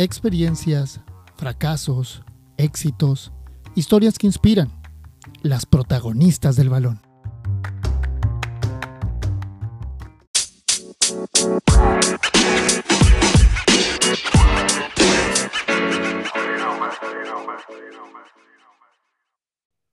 Experiencias, 0.00 1.00
fracasos, 1.34 2.22
éxitos, 2.56 3.32
historias 3.74 4.16
que 4.16 4.28
inspiran. 4.28 4.70
Las 5.42 5.66
protagonistas 5.66 6.54
del 6.54 6.68
balón. 6.68 7.00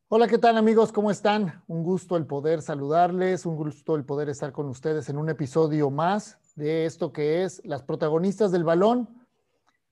Hola, 0.07 0.27
¿qué 0.27 0.37
tal 0.37 0.57
amigos? 0.57 0.91
¿Cómo 0.91 1.09
están? 1.09 1.63
Un 1.65 1.81
gusto 1.81 2.15
el 2.15 2.27
poder 2.27 2.61
saludarles, 2.61 3.47
un 3.47 3.55
gusto 3.55 3.95
el 3.95 4.05
poder 4.05 4.29
estar 4.29 4.51
con 4.51 4.67
ustedes 4.67 5.09
en 5.09 5.17
un 5.17 5.29
episodio 5.29 5.89
más 5.89 6.37
de 6.53 6.85
esto 6.85 7.11
que 7.11 7.43
es 7.43 7.59
Las 7.65 7.81
protagonistas 7.81 8.51
del 8.51 8.63
balón. 8.63 9.24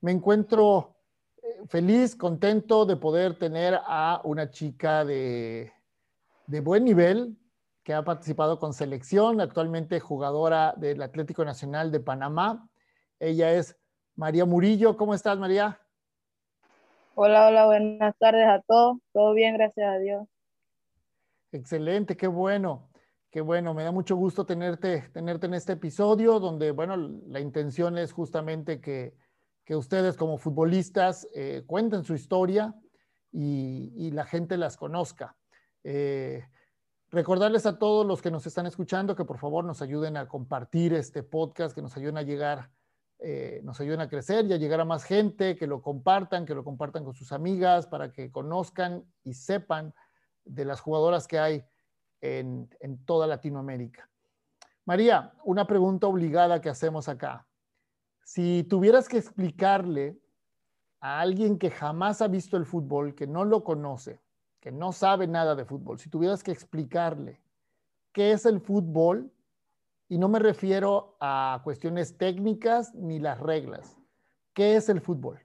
Me 0.04 0.12
encuentro 0.12 0.98
eh, 1.42 1.62
feliz, 1.70 2.18
contento 2.18 2.86
de 2.86 2.98
poder 2.98 3.40
tener 3.40 3.80
a 3.86 4.20
una 4.26 4.50
chica 4.50 5.06
de, 5.06 5.72
de 6.46 6.60
buen 6.60 6.84
nivel 6.84 7.38
que 7.84 7.94
ha 7.94 8.04
participado 8.04 8.60
con 8.60 8.74
selección, 8.74 9.40
actualmente 9.40 10.02
jugadora 10.02 10.74
del 10.76 11.02
Atlético 11.02 11.46
Nacional 11.46 11.90
de 11.90 12.02
Panamá. 12.02 12.68
Ella 13.18 13.54
es 13.54 13.78
María 14.18 14.44
Murillo. 14.44 14.98
¿Cómo 14.98 15.14
estás, 15.14 15.40
María? 15.40 15.80
Hola, 17.16 17.48
hola, 17.48 17.66
buenas 17.68 18.14
tardes 18.18 18.46
a 18.46 18.62
todos. 18.68 18.98
Todo 19.14 19.34
bien, 19.34 19.54
gracias 19.56 19.88
a 19.88 20.00
Dios. 20.00 20.28
Excelente, 21.54 22.18
qué 22.18 22.28
bueno, 22.28 22.90
qué 23.32 23.40
bueno. 23.40 23.74
Me 23.74 23.86
da 23.86 23.94
mucho 23.94 24.18
gusto 24.18 24.46
tenerte, 24.46 25.10
tenerte 25.14 25.46
en 25.46 25.54
este 25.54 25.72
episodio 25.72 26.42
donde, 26.42 26.72
bueno, 26.72 26.98
la 26.98 27.40
intención 27.40 27.98
es 27.98 28.12
justamente 28.12 28.82
que, 28.82 29.16
que 29.66 29.76
ustedes 29.76 30.18
como 30.18 30.38
futbolistas 30.38 31.28
eh, 31.34 31.64
cuenten 31.66 32.04
su 32.04 32.14
historia 32.14 32.76
y, 33.32 33.94
y, 33.96 34.12
la 34.12 34.26
gente 34.26 34.58
las 34.58 34.78
conozca. 34.78 35.36
Eh, 35.84 36.46
recordarles 37.10 37.66
a 37.66 37.80
todos 37.80 38.06
los 38.06 38.22
que 38.22 38.32
nos 38.32 38.46
están 38.46 38.66
escuchando 38.66 39.16
que 39.16 39.26
por 39.26 39.40
favor 39.40 39.64
nos 39.66 39.82
ayuden 39.82 40.18
a 40.18 40.28
compartir 40.28 40.94
este 40.94 41.24
podcast, 41.24 41.74
que 41.74 41.82
nos 41.82 41.96
ayuden 41.98 42.18
a 42.18 42.22
llegar 42.22 42.70
eh, 43.26 43.62
nos 43.64 43.80
ayuden 43.80 44.02
a 44.02 44.10
crecer 44.10 44.46
y 44.46 44.52
a 44.52 44.58
llegar 44.58 44.82
a 44.82 44.86
más 44.86 45.06
gente, 45.06 45.56
que 45.56 45.66
lo 45.66 45.82
compartan, 45.82 46.46
que 46.46 46.54
lo 46.54 46.66
compartan 46.66 47.06
con 47.06 47.14
sus 47.14 47.32
amigas 47.32 47.88
para 47.88 48.12
que 48.12 48.30
conozcan 48.34 49.06
y 49.24 49.34
sepan 49.34 49.94
de 50.44 50.66
las 50.66 50.82
jugadoras 50.82 51.26
que 51.26 51.40
hay 51.40 51.64
en, 52.20 52.70
en 52.82 53.06
toda 53.06 53.26
Latinoamérica. 53.26 54.10
María, 54.84 55.32
una 55.46 55.66
pregunta 55.66 56.08
obligada 56.08 56.60
que 56.60 56.68
hacemos 56.68 57.08
acá. 57.08 57.48
Si 58.24 58.64
tuvieras 58.64 59.08
que 59.08 59.18
explicarle 59.18 60.18
a 61.00 61.20
alguien 61.20 61.58
que 61.58 61.70
jamás 61.70 62.22
ha 62.22 62.28
visto 62.28 62.58
el 62.58 62.66
fútbol, 62.66 63.16
que 63.16 63.28
no 63.28 63.44
lo 63.44 63.64
conoce, 63.64 64.22
que 64.60 64.72
no 64.72 64.92
sabe 64.94 65.28
nada 65.28 65.56
de 65.56 65.66
fútbol, 65.66 66.00
si 66.00 66.10
tuvieras 66.10 66.44
que 66.44 66.52
explicarle 66.52 67.42
qué 68.14 68.32
es 68.32 68.46
el 68.46 68.62
fútbol, 68.62 69.32
y 70.08 70.18
no 70.18 70.30
me 70.30 70.40
refiero 70.40 71.18
a 71.20 71.62
cuestiones 71.64 72.18
técnicas 72.18 72.94
ni 72.94 73.20
las 73.20 73.40
reglas. 73.40 73.98
¿Qué 74.54 74.76
es 74.76 74.88
el 74.90 75.02
fútbol? 75.02 75.40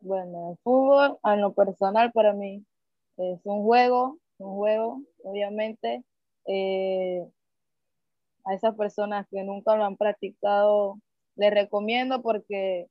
Bueno, 0.00 0.52
el 0.52 0.58
fútbol, 0.64 1.18
en 1.24 1.40
lo 1.40 1.52
personal 1.52 2.10
para 2.12 2.32
mí, 2.32 2.64
es 3.16 3.40
un 3.44 3.62
juego, 3.62 4.18
un 4.38 4.56
juego, 4.56 5.02
obviamente. 5.22 6.02
Eh, 6.46 7.26
a 8.44 8.54
esas 8.54 8.74
personas 8.74 9.26
que 9.30 9.42
nunca 9.42 9.76
lo 9.76 9.84
han 9.84 9.96
practicado, 9.96 10.98
les 11.36 11.52
recomiendo 11.52 12.22
porque 12.22 12.88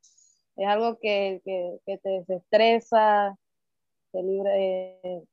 es 0.56 0.68
algo 0.68 1.00
que, 1.00 1.42
que, 1.44 1.98
te 1.98 2.10
desestresa, 2.10 3.38
te 4.12 4.24
libre, 4.24 5.24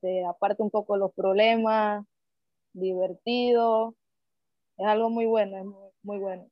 te 0.00 0.24
aparte 0.24 0.62
un 0.62 0.70
poco 0.70 0.96
los 0.96 1.12
problemas, 1.14 2.04
divertido. 2.72 3.94
Es 4.76 4.86
algo 4.86 5.08
muy 5.08 5.26
bueno, 5.26 5.56
es 5.58 5.64
muy, 6.02 6.18
bueno. 6.18 6.48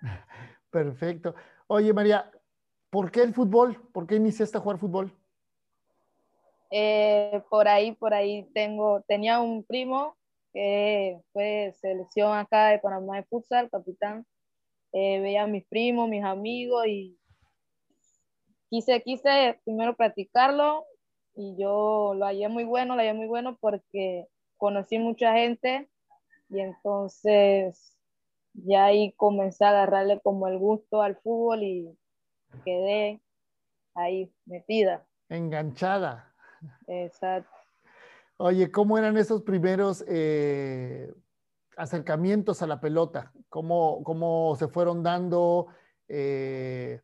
Perfecto. 0.70 1.34
Oye, 1.66 1.92
María, 1.92 2.30
¿por 2.90 3.10
qué 3.10 3.22
el 3.22 3.34
fútbol? 3.34 3.76
¿Por 3.92 4.06
qué 4.06 4.16
iniciaste 4.16 4.58
a 4.58 4.60
jugar 4.60 4.78
fútbol? 4.78 5.12
Eh, 6.70 7.42
por 7.50 7.68
ahí, 7.68 7.92
por 7.92 8.14
ahí 8.14 8.48
tengo, 8.54 9.02
tenía 9.02 9.40
un 9.40 9.64
primo 9.64 10.16
que 10.52 11.20
fue 11.32 11.72
selección 11.80 12.36
acá 12.36 12.68
de 12.68 12.78
Panamá 12.78 13.16
de 13.16 13.24
futsal, 13.24 13.68
capitán. 13.70 14.24
Eh, 14.98 15.20
veía 15.20 15.42
a 15.42 15.46
mis 15.46 15.62
primos, 15.66 16.08
mis 16.08 16.24
amigos 16.24 16.86
y 16.86 17.20
quise, 18.70 19.02
quise 19.02 19.60
primero 19.62 19.94
practicarlo 19.94 20.86
y 21.34 21.54
yo 21.58 22.14
lo 22.14 22.24
hallé 22.24 22.48
muy 22.48 22.64
bueno, 22.64 22.94
lo 22.94 23.02
hallé 23.02 23.12
muy 23.12 23.26
bueno 23.26 23.58
porque 23.60 24.26
conocí 24.56 24.98
mucha 24.98 25.34
gente 25.34 25.90
y 26.48 26.60
entonces 26.60 27.94
ya 28.54 28.86
ahí 28.86 29.12
comencé 29.18 29.66
a 29.66 29.68
agarrarle 29.68 30.18
como 30.20 30.48
el 30.48 30.56
gusto 30.56 31.02
al 31.02 31.16
fútbol 31.16 31.62
y 31.62 31.94
quedé 32.64 33.20
ahí 33.94 34.32
metida. 34.46 35.06
Enganchada. 35.28 36.34
Exacto. 36.86 37.50
Oye, 38.38 38.70
¿cómo 38.72 38.96
eran 38.96 39.18
esos 39.18 39.42
primeros 39.42 40.02
eh, 40.08 41.12
acercamientos 41.76 42.62
a 42.62 42.66
la 42.66 42.80
pelota? 42.80 43.32
¿Cómo, 43.48 44.02
cómo 44.02 44.56
se 44.56 44.68
fueron 44.68 45.02
dando? 45.02 45.68
Eh, 46.08 47.00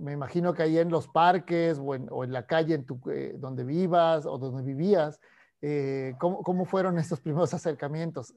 me 0.00 0.12
imagino 0.12 0.54
que 0.54 0.62
ahí 0.62 0.78
en 0.78 0.90
los 0.90 1.08
parques 1.08 1.78
o 1.78 1.94
en, 1.94 2.06
o 2.10 2.24
en 2.24 2.32
la 2.32 2.46
calle 2.46 2.74
en 2.74 2.86
tu, 2.86 3.00
eh, 3.10 3.34
donde 3.36 3.64
vivas 3.64 4.26
o 4.26 4.38
donde 4.38 4.62
vivías, 4.62 5.20
eh, 5.60 6.14
¿cómo, 6.18 6.42
¿cómo, 6.42 6.64
fueron 6.64 6.98
estos 6.98 7.20
primeros 7.20 7.54
acercamientos? 7.54 8.34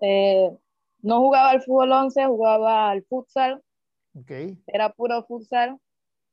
Eh, 0.00 0.56
no 1.02 1.20
jugaba 1.20 1.50
al 1.50 1.62
fútbol 1.62 1.92
11, 1.92 2.26
jugaba 2.26 2.90
al 2.90 3.04
futsal. 3.04 3.62
Okay. 4.14 4.56
Era 4.66 4.92
puro 4.92 5.24
futsal. 5.24 5.78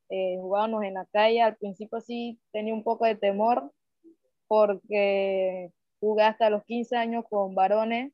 Eh, 0.10 0.38
jugábamos 0.40 0.84
en 0.84 0.94
la 0.94 1.06
calle. 1.06 1.42
Al 1.42 1.56
principio 1.56 2.00
sí 2.02 2.40
tenía 2.52 2.74
un 2.74 2.84
poco 2.84 3.06
de 3.06 3.16
temor 3.16 3.72
porque 4.48 5.72
jugué 6.04 6.24
hasta 6.24 6.50
los 6.50 6.66
15 6.66 6.98
años 6.98 7.24
con 7.30 7.56
varones 7.56 8.12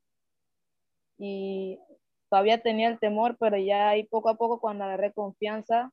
y 1.18 1.76
todavía 2.28 2.62
tenía 2.62 2.86
el 2.86 3.00
temor, 3.00 3.36
pero 3.40 3.56
ya 3.56 3.88
ahí 3.88 4.04
poco 4.04 4.28
a 4.28 4.36
poco 4.36 4.60
cuando 4.60 4.84
agarré 4.84 5.12
confianza 5.12 5.90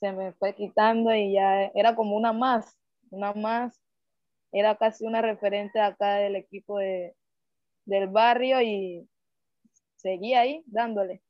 se 0.00 0.12
me 0.12 0.32
fue 0.32 0.54
quitando 0.54 1.14
y 1.14 1.34
ya 1.34 1.64
era 1.74 1.94
como 1.94 2.16
una 2.16 2.32
más, 2.32 2.74
una 3.10 3.34
más 3.34 3.78
era 4.50 4.76
casi 4.76 5.04
una 5.04 5.20
referente 5.20 5.78
acá 5.78 6.14
del 6.14 6.36
equipo 6.36 6.78
de, 6.78 7.14
del 7.84 8.08
barrio 8.08 8.62
y 8.62 9.06
seguía 9.96 10.40
ahí 10.40 10.64
dándole. 10.64 11.22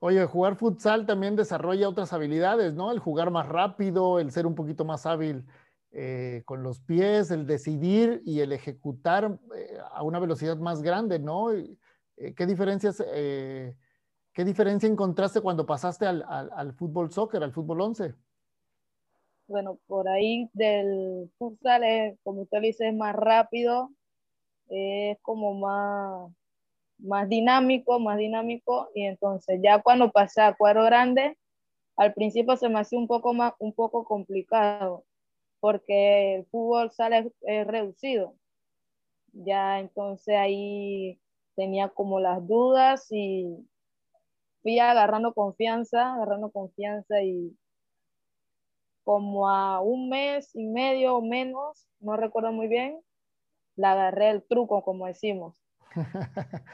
Oye, 0.00 0.26
jugar 0.26 0.56
futsal 0.56 1.06
también 1.06 1.36
desarrolla 1.36 1.88
otras 1.88 2.12
habilidades, 2.12 2.74
¿no? 2.74 2.90
El 2.90 2.98
jugar 2.98 3.30
más 3.30 3.48
rápido, 3.48 4.18
el 4.18 4.32
ser 4.32 4.48
un 4.48 4.56
poquito 4.56 4.84
más 4.84 5.06
hábil 5.06 5.44
eh, 5.94 6.42
con 6.46 6.62
los 6.62 6.80
pies, 6.80 7.30
el 7.30 7.46
decidir 7.46 8.22
y 8.24 8.40
el 8.40 8.52
ejecutar 8.52 9.38
eh, 9.54 9.76
a 9.92 10.02
una 10.02 10.18
velocidad 10.18 10.56
más 10.56 10.82
grande, 10.82 11.18
¿no? 11.18 11.52
Eh, 11.52 11.76
¿Qué 12.34 12.46
diferencias, 12.46 12.98
qué 12.98 14.44
diferencia 14.44 14.88
encontraste 14.88 15.40
cuando 15.40 15.66
pasaste 15.66 16.06
al, 16.06 16.24
al, 16.28 16.72
fútbol 16.74 17.10
soccer, 17.10 17.42
al 17.42 17.52
fútbol 17.52 17.80
11? 17.80 18.14
bueno, 19.48 19.78
por 19.86 20.08
ahí 20.08 20.48
del 20.54 21.30
futsal, 21.36 21.84
es, 21.84 22.18
como 22.22 22.42
usted 22.42 22.62
dice, 22.62 22.88
es 22.88 22.94
más 22.94 23.14
rápido, 23.14 23.90
es 24.68 25.18
como 25.20 25.52
más, 25.54 26.32
más 26.98 27.28
dinámico, 27.28 27.98
más 28.00 28.16
dinámico, 28.16 28.88
y 28.94 29.04
entonces 29.04 29.60
ya 29.62 29.82
cuando 29.82 30.10
pasé 30.10 30.40
a 30.40 30.54
cuadro 30.54 30.84
grande, 30.84 31.36
al 31.96 32.14
principio 32.14 32.56
se 32.56 32.70
me 32.70 32.80
hacía 32.80 32.98
un 32.98 33.08
poco 33.08 33.34
más, 33.34 33.52
un 33.58 33.74
poco 33.74 34.04
complicado, 34.04 35.04
porque 35.62 36.34
el 36.34 36.46
fútbol 36.46 36.90
sale 36.90 37.32
es 37.42 37.66
reducido. 37.68 38.34
Ya 39.32 39.78
entonces 39.78 40.34
ahí 40.34 41.20
tenía 41.54 41.88
como 41.88 42.18
las 42.18 42.44
dudas 42.48 43.06
y 43.12 43.64
fui 44.60 44.80
agarrando 44.80 45.32
confianza, 45.32 46.14
agarrando 46.14 46.50
confianza 46.50 47.22
y 47.22 47.56
como 49.04 49.48
a 49.48 49.80
un 49.80 50.08
mes 50.08 50.50
y 50.52 50.66
medio 50.66 51.18
o 51.18 51.22
menos, 51.22 51.86
no 52.00 52.16
recuerdo 52.16 52.50
muy 52.50 52.66
bien, 52.66 53.00
la 53.76 53.92
agarré 53.92 54.30
el 54.30 54.42
truco, 54.42 54.82
como 54.82 55.06
decimos. 55.06 55.62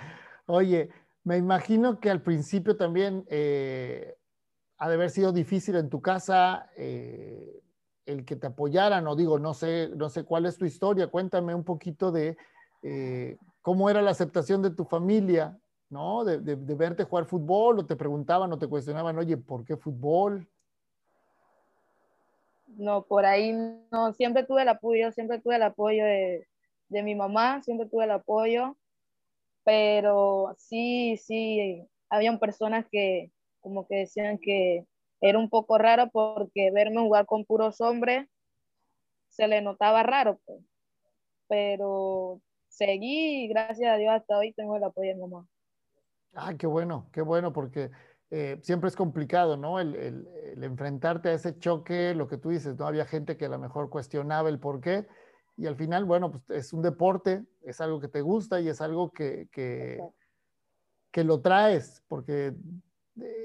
Oye, 0.47 0.89
me 1.25 1.37
imagino 1.37 2.01
que 2.01 2.09
al 2.09 2.23
principio 2.23 2.79
también 2.79 3.27
eh, 3.29 4.17
ha 4.79 4.89
de 4.89 4.95
haber 4.95 5.11
sido 5.11 5.31
difícil 5.31 5.77
en 5.77 5.91
tu 5.91 6.01
casa 6.01 6.71
eh, 6.79 7.63
el 8.09 8.25
que 8.25 8.37
te 8.37 8.49
apoyaran, 8.49 9.07
o 9.07 9.15
digo, 9.15 9.39
no 9.39 9.55
sé, 9.55 9.91
no 9.97 10.09
sé 10.09 10.25
cuál 10.25 10.47
es 10.47 10.59
tu 10.59 10.65
historia, 10.65 11.09
cuéntame 11.09 11.55
un 11.55 11.65
poquito 11.65 12.11
de 12.11 12.37
eh, 12.83 13.37
cómo 13.63 13.91
era 13.91 14.03
la 14.03 14.11
aceptación 14.11 14.63
de 14.63 14.71
tu 14.71 14.85
familia 14.85 15.59
¿no? 15.91 16.25
De, 16.25 16.39
de, 16.39 16.75
verte 16.75 17.05
jugar 17.05 17.25
fútbol 17.25 17.79
o 17.79 17.87
te 17.87 17.97
preguntaban 17.97 18.53
o 18.53 18.59
te 18.59 18.69
cuestionaban, 18.69 19.19
oye, 19.19 19.37
¿por 19.37 19.65
qué 19.65 19.77
fútbol? 19.77 20.47
No, 22.67 23.03
por 23.03 23.25
ahí 23.25 23.53
no, 23.91 24.13
siempre 24.13 24.45
tuve 24.45 24.63
el 24.63 24.69
apoyo, 24.69 25.11
siempre 25.13 25.41
tuve 25.41 25.57
el 25.57 25.63
apoyo 25.63 26.05
de, 26.05 26.47
de 26.89 27.03
mi 27.03 27.15
mamá, 27.15 27.63
siempre 27.63 27.89
tuve 27.89 28.05
el 28.05 28.11
apoyo, 28.11 28.77
pero 29.65 30.55
sí, 30.59 31.17
sí, 31.17 31.87
habían 32.11 32.39
personas 32.39 32.87
que 32.91 33.33
como 33.61 33.87
que 33.87 33.97
decían 33.97 34.39
que 34.39 34.87
era 35.21 35.39
un 35.39 35.49
poco 35.49 35.79
raro 35.79 36.11
porque 36.11 36.71
verme 36.71 37.01
jugar 37.01 37.27
con 37.27 37.45
puros 37.45 37.81
hombres 37.81 38.29
se 39.29 39.49
le 39.49 39.63
notaba 39.63 40.03
raro, 40.03 40.41
pues. 40.45 40.61
pero 41.49 42.41
seguí 42.69 43.45
y 43.45 43.49
gracias 43.49 43.93
a 43.93 43.97
Dios 43.97 44.13
hasta 44.13 44.39
hoy 44.39 44.53
tengo 44.53 44.77
el 44.77 44.85
apoyo 44.85 45.09
de 45.09 45.15
mi 45.15 45.21
mamá. 45.23 45.47
Ah, 46.35 46.55
qué 46.57 46.67
bueno, 46.67 47.09
qué 47.13 47.23
bueno, 47.23 47.53
porque 47.53 47.91
eh, 48.31 48.59
siempre 48.63 48.89
es 48.89 48.97
complicado, 48.97 49.57
¿no? 49.57 49.81
El, 49.81 49.95
el, 49.97 50.29
el, 50.53 50.65
enfrentarte 50.65 51.31
a 51.31 51.33
ese 51.33 51.59
choque, 51.59 52.15
lo 52.15 52.29
que 52.29 52.37
tú 52.37 52.51
dices, 52.51 52.77
¿no? 52.79 52.87
Había 52.87 53.07
gente 53.07 53.37
que 53.37 53.47
a 53.47 53.49
lo 53.49 53.59
mejor 53.59 53.91
cuestionaba 53.91 54.49
el 54.49 54.61
por 54.61 54.81
qué, 54.81 55.07
y 55.57 55.67
al 55.67 55.77
final, 55.77 56.05
bueno, 56.05 56.31
pues 56.31 56.49
es 56.51 56.73
un 56.73 56.83
deporte, 56.83 57.45
es 57.63 57.81
algo 57.81 57.99
que 58.01 58.07
te 58.09 58.21
gusta 58.21 58.61
y 58.61 58.69
es 58.69 58.81
algo 58.81 59.11
que, 59.11 59.49
que, 59.51 59.99
que 61.11 61.25
lo 61.25 61.41
traes, 61.41 62.05
porque 62.07 62.55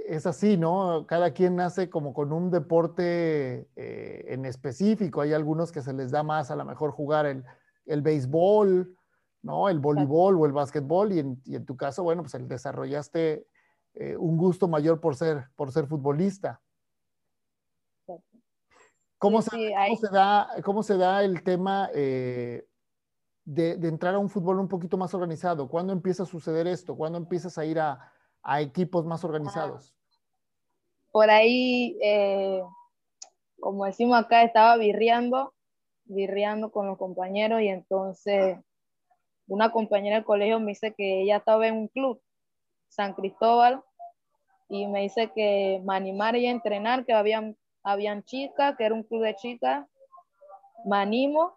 es 0.08 0.26
así, 0.26 0.58
¿no? 0.58 1.06
Cada 1.08 1.32
quien 1.32 1.56
nace 1.56 1.90
como 1.90 2.14
con 2.14 2.32
un 2.32 2.52
deporte 2.52 3.68
eh, 3.76 4.26
en 4.28 4.46
específico. 4.46 5.22
Hay 5.22 5.34
algunos 5.34 5.72
que 5.72 5.82
se 5.82 5.94
les 5.94 6.12
da 6.12 6.24
más 6.24 6.52
a 6.52 6.56
lo 6.56 6.66
mejor 6.66 6.92
jugar 6.92 7.26
el, 7.26 7.44
el 7.86 8.02
béisbol, 8.02 8.96
¿no? 9.42 9.70
El 9.70 9.80
voleibol 9.80 10.40
o 10.40 10.46
el 10.46 10.52
básquetbol 10.52 11.14
y 11.14 11.20
en, 11.20 11.42
y 11.46 11.56
en, 11.56 11.66
tu 11.66 11.76
caso, 11.76 12.04
bueno, 12.04 12.24
pues 12.24 12.34
el 12.36 12.48
desarrollaste 12.48 13.48
eh, 13.96 14.18
un 14.18 14.38
gusto 14.38 14.68
mayor 14.68 15.00
por 15.00 15.16
ser, 15.16 15.48
por 15.56 15.72
ser 15.72 15.88
futbolista. 15.88 16.62
¿Cómo, 19.18 19.42
sí, 19.42 19.50
se, 19.52 19.58
sí, 19.58 19.74
¿cómo 19.74 19.98
se, 19.98 20.10
da, 20.10 20.50
¿Cómo 20.64 20.84
se 20.84 20.98
da 20.98 21.24
el 21.24 21.44
tema 21.44 21.90
eh, 21.94 22.68
de, 23.46 23.78
de, 23.78 23.88
entrar 23.88 24.16
a 24.16 24.20
un 24.20 24.30
fútbol 24.30 24.60
un 24.60 24.68
poquito 24.68 24.98
más 24.98 25.14
organizado? 25.14 25.70
¿Cuándo 25.70 25.94
empieza 25.94 26.24
a 26.24 26.26
suceder 26.26 26.68
esto? 26.68 26.98
¿Cuándo 26.98 27.18
empiezas 27.18 27.58
a 27.58 27.64
ir 27.64 27.80
a, 27.80 28.12
a 28.44 28.62
equipos 28.62 29.06
más 29.06 29.24
organizados? 29.24 29.96
Por 31.12 31.30
ahí, 31.30 31.98
eh, 32.02 32.62
como 33.60 33.86
decimos 33.86 34.18
acá, 34.18 34.44
estaba 34.44 34.76
birreando, 34.78 35.54
birreando 36.06 36.72
con 36.72 36.88
los 36.88 36.98
compañeros 36.98 37.62
y 37.62 37.70
entonces 37.70 38.58
una 39.48 39.72
compañera 39.72 40.18
del 40.18 40.26
colegio 40.26 40.60
me 40.60 40.72
dice 40.72 40.94
que 40.94 41.22
ella 41.22 41.38
estaba 41.38 41.68
en 41.68 41.76
un 41.76 41.88
club, 41.88 42.22
San 42.90 43.14
Cristóbal, 43.14 43.84
y 44.70 44.88
me 44.88 45.02
dice 45.02 45.32
que 45.34 45.82
me 45.86 45.96
animara 45.96 46.38
y 46.38 46.48
a 46.48 46.52
entrenar, 46.52 47.06
que 47.06 47.14
habían, 47.14 47.58
habían 47.84 48.24
chicas, 48.24 48.76
que 48.78 48.86
era 48.86 48.96
un 48.96 49.04
club 49.04 49.24
de 49.24 49.36
chicas. 49.36 49.86
Me 50.86 50.98
animo, 50.98 51.54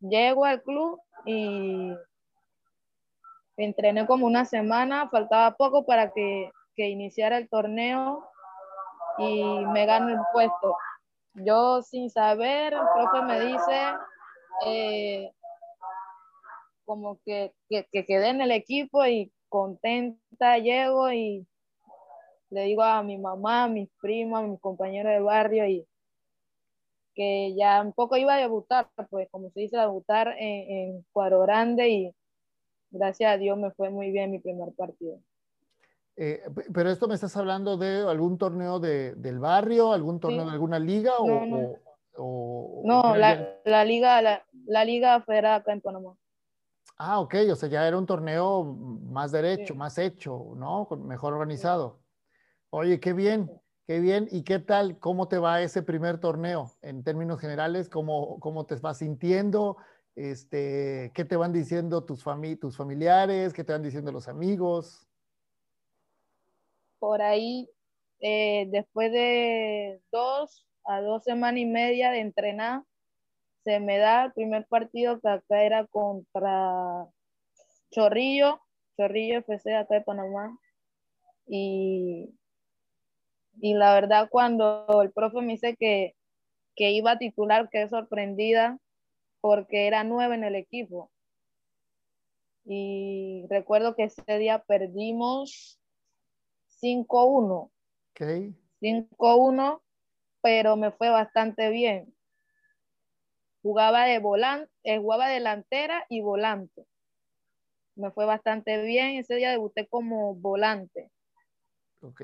llego 0.00 0.44
al 0.44 0.62
club 0.62 1.00
y 1.24 1.92
entrené 3.56 4.06
como 4.06 4.26
una 4.26 4.44
semana, 4.44 5.08
faltaba 5.08 5.56
poco 5.56 5.84
para 5.84 6.12
que, 6.12 6.50
que 6.74 6.88
iniciara 6.88 7.38
el 7.38 7.48
torneo 7.48 8.28
y 9.18 9.42
me 9.66 9.86
gano 9.86 10.10
el 10.10 10.20
puesto. 10.32 10.76
Yo 11.34 11.82
sin 11.82 12.10
saber, 12.10 12.72
el 12.72 12.80
profe 12.94 13.22
me 13.26 13.40
dice, 13.40 13.94
eh, 14.66 15.32
como 16.84 17.18
que, 17.24 17.52
que, 17.68 17.86
que, 17.92 18.06
quedé 18.06 18.28
en 18.28 18.40
el 18.40 18.50
equipo 18.50 19.04
y 19.06 19.32
contenta 19.48 20.58
llego 20.58 21.12
y 21.12 21.46
le 22.50 22.62
digo 22.62 22.82
a 22.82 23.02
mi 23.02 23.18
mamá, 23.18 23.64
a 23.64 23.68
mis 23.68 23.88
primas, 24.00 24.44
a 24.44 24.46
mis 24.46 24.60
compañeros 24.60 25.12
de 25.12 25.20
barrio 25.20 25.66
y 25.66 25.86
que 27.14 27.54
ya 27.56 27.80
un 27.80 27.92
poco 27.92 28.16
iba 28.16 28.34
a 28.34 28.38
debutar, 28.38 28.88
pues 29.10 29.28
como 29.30 29.50
se 29.50 29.60
dice, 29.60 29.78
debutar 29.78 30.28
en, 30.38 30.70
en 30.70 31.06
Cuadro 31.12 31.40
Grande 31.40 31.88
y 31.88 32.15
gracias 32.98 33.32
a 33.32 33.36
Dios 33.36 33.58
me 33.58 33.70
fue 33.72 33.90
muy 33.90 34.10
bien 34.10 34.30
mi 34.30 34.38
primer 34.38 34.72
partido. 34.72 35.18
Eh, 36.16 36.42
pero 36.72 36.90
esto 36.90 37.08
me 37.08 37.14
estás 37.14 37.36
hablando 37.36 37.76
de 37.76 38.00
algún 38.08 38.38
torneo 38.38 38.80
de, 38.80 39.14
del 39.16 39.38
barrio, 39.38 39.92
algún 39.92 40.18
torneo 40.18 40.44
sí. 40.44 40.46
de 40.46 40.52
alguna 40.52 40.78
liga 40.78 41.18
o... 41.18 41.26
No, 41.26 41.46
no. 41.46 41.74
o, 42.16 42.82
o 42.82 42.86
no 42.86 43.14
la, 43.16 43.60
la, 43.64 43.84
liga, 43.84 44.22
la, 44.22 44.42
la, 44.66 44.84
liga 44.84 45.20
federal 45.20 45.60
acá 45.60 45.72
en 45.72 45.82
Panamá. 45.82 46.16
Ah, 46.96 47.20
ok, 47.20 47.34
o 47.52 47.54
sea, 47.54 47.68
ya 47.68 47.86
era 47.86 47.98
un 47.98 48.06
torneo 48.06 48.64
más 48.64 49.30
derecho, 49.30 49.74
sí. 49.74 49.78
más 49.78 49.98
hecho, 49.98 50.54
¿no? 50.56 50.88
Mejor 50.96 51.34
organizado. 51.34 52.00
Oye, 52.70 52.98
qué 52.98 53.12
bien, 53.12 53.50
qué 53.86 54.00
bien. 54.00 54.26
¿Y 54.30 54.42
qué 54.42 54.58
tal? 54.58 54.98
¿Cómo 54.98 55.28
te 55.28 55.36
va 55.36 55.60
ese 55.60 55.82
primer 55.82 56.18
torneo? 56.18 56.72
En 56.80 57.04
términos 57.04 57.38
generales, 57.38 57.90
¿cómo, 57.90 58.40
cómo 58.40 58.64
te 58.64 58.76
vas 58.76 58.98
sintiendo? 58.98 59.76
Este, 60.16 61.12
¿Qué 61.14 61.26
te 61.26 61.36
van 61.36 61.52
diciendo 61.52 62.02
tus, 62.02 62.24
fami 62.24 62.56
tus 62.56 62.74
familiares? 62.74 63.52
¿Qué 63.52 63.62
te 63.62 63.74
van 63.74 63.82
diciendo 63.82 64.10
los 64.10 64.28
amigos? 64.28 65.06
Por 66.98 67.20
ahí, 67.20 67.68
eh, 68.20 68.66
después 68.70 69.12
de 69.12 70.00
dos 70.10 70.66
a 70.84 71.02
dos 71.02 71.22
semanas 71.22 71.60
y 71.60 71.66
media 71.66 72.10
de 72.10 72.20
entrenar, 72.20 72.82
se 73.62 73.78
me 73.78 73.98
da 73.98 74.24
el 74.24 74.32
primer 74.32 74.66
partido 74.66 75.20
que 75.20 75.28
acá 75.28 75.62
era 75.62 75.86
contra 75.86 77.06
Chorrillo, 77.90 78.62
Chorrillo 78.96 79.40
FC 79.40 79.74
acá 79.74 79.96
de 79.96 80.00
Panamá. 80.00 80.58
Y, 81.46 82.30
y 83.60 83.74
la 83.74 83.92
verdad 83.92 84.28
cuando 84.30 85.02
el 85.02 85.12
profe 85.12 85.42
me 85.42 85.52
dice 85.52 85.76
que, 85.76 86.14
que 86.74 86.92
iba 86.92 87.10
a 87.10 87.18
titular, 87.18 87.68
quedé 87.68 87.90
sorprendida 87.90 88.78
porque 89.46 89.86
era 89.86 90.02
nueve 90.02 90.34
en 90.34 90.42
el 90.42 90.56
equipo. 90.56 91.12
Y 92.64 93.46
recuerdo 93.48 93.94
que 93.94 94.02
ese 94.02 94.38
día 94.38 94.64
perdimos 94.66 95.80
5-1. 96.82 97.70
Okay. 98.10 98.56
5-1, 98.82 99.82
pero 100.42 100.74
me 100.74 100.90
fue 100.90 101.10
bastante 101.10 101.70
bien. 101.70 102.12
Jugaba 103.62 104.06
de 104.06 104.18
volante, 104.18 104.72
eh, 104.82 104.98
jugaba 104.98 105.28
delantera 105.28 106.04
y 106.08 106.22
volante. 106.22 106.84
Me 107.94 108.10
fue 108.10 108.24
bastante 108.24 108.82
bien. 108.82 109.16
Ese 109.16 109.36
día 109.36 109.50
debuté 109.50 109.86
como 109.86 110.34
volante. 110.34 111.12
Ok. 112.00 112.22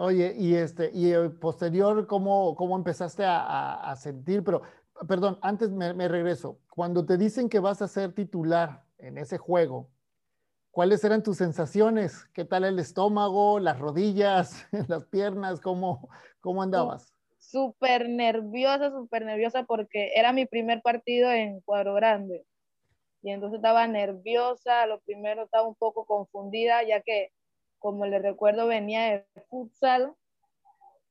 Oye, 0.00 0.32
y 0.38 0.54
este, 0.54 0.92
y 0.94 1.12
posterior, 1.40 2.06
¿cómo, 2.06 2.54
cómo 2.54 2.76
empezaste 2.76 3.24
a, 3.24 3.40
a, 3.40 3.90
a 3.90 3.96
sentir? 3.96 4.44
Pero 4.44 4.62
perdón, 5.06 5.38
antes 5.42 5.70
me, 5.70 5.94
me, 5.94 6.08
regreso. 6.08 6.58
Cuando 6.70 7.04
te 7.04 7.16
dicen 7.16 7.48
que 7.48 7.60
vas 7.60 7.82
a 7.82 7.88
ser 7.88 8.12
titular 8.12 8.84
en 8.98 9.18
ese 9.18 9.38
juego, 9.38 9.90
¿cuáles 10.70 11.04
eran 11.04 11.22
tus 11.22 11.36
sensaciones? 11.36 12.24
¿Qué 12.32 12.44
tal 12.44 12.64
el 12.64 12.78
estómago, 12.78 13.60
las 13.60 13.78
rodillas, 13.78 14.66
las 14.88 15.04
piernas? 15.06 15.60
¿Cómo, 15.60 16.08
cómo 16.40 16.62
andabas? 16.62 17.12
Súper 17.38 18.08
nerviosa, 18.08 18.90
súper 18.90 19.24
nerviosa 19.24 19.64
porque 19.64 20.12
era 20.14 20.32
mi 20.32 20.46
primer 20.46 20.82
partido 20.82 21.30
en 21.30 21.60
cuadro 21.60 21.94
grande. 21.94 22.44
Y 23.22 23.30
entonces 23.30 23.56
estaba 23.58 23.86
nerviosa, 23.86 24.86
lo 24.86 25.00
primero 25.00 25.44
estaba 25.44 25.66
un 25.66 25.74
poco 25.74 26.04
confundida, 26.04 26.82
ya 26.84 27.00
que, 27.00 27.32
como 27.78 28.06
les 28.06 28.22
recuerdo, 28.22 28.66
venía 28.66 29.24
de 29.34 29.42
futsal 29.48 30.14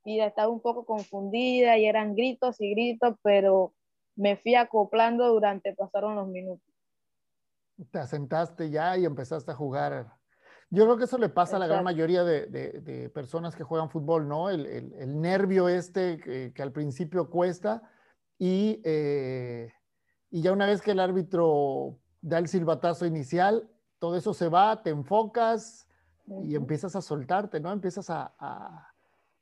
y 0.06 0.22
estaba 0.22 0.48
un 0.48 0.62
poco 0.62 0.86
confundida 0.86 1.78
y 1.78 1.86
eran 1.86 2.16
gritos 2.16 2.62
y 2.62 2.72
gritos, 2.72 3.16
pero 3.24 3.74
me 4.18 4.36
fui 4.36 4.56
acoplando 4.56 5.28
durante, 5.30 5.74
pasaron 5.74 6.16
los 6.16 6.28
minutos. 6.28 6.68
Te 7.92 8.00
asentaste 8.00 8.70
ya 8.70 8.98
y 8.98 9.06
empezaste 9.06 9.52
a 9.52 9.56
jugar. 9.56 10.08
Yo 10.70 10.84
creo 10.84 10.98
que 10.98 11.06
eso 11.06 11.18
le 11.18 11.30
pasa 11.30 11.52
Exacto. 11.52 11.56
a 11.56 11.60
la 11.60 11.74
gran 11.74 11.84
mayoría 11.84 12.24
de, 12.24 12.48
de, 12.48 12.82
de, 12.82 13.10
personas 13.10 13.56
que 13.56 13.64
juegan 13.64 13.90
fútbol, 13.90 14.28
¿no? 14.28 14.50
El, 14.50 14.66
el, 14.66 14.94
el 14.94 15.22
nervio 15.22 15.70
este 15.70 16.20
que, 16.20 16.52
que, 16.54 16.62
al 16.62 16.74
principio 16.74 17.30
cuesta 17.30 17.84
y, 18.38 18.82
eh, 18.84 19.72
y 20.30 20.42
ya 20.42 20.52
una 20.52 20.66
vez 20.66 20.82
que 20.82 20.92
el 20.92 21.00
árbitro 21.00 22.00
da 22.22 22.40
el 22.40 22.48
silbatazo 22.48 23.06
inicial, 23.06 23.70
todo 24.00 24.18
eso 24.18 24.34
se 24.34 24.50
va, 24.50 24.82
te 24.82 24.90
enfocas 24.90 25.88
y 26.44 26.56
empiezas 26.56 26.96
a 26.96 27.02
soltarte, 27.02 27.60
¿no? 27.60 27.72
Empiezas 27.72 28.10
a, 28.10 28.34
a, 28.38 28.94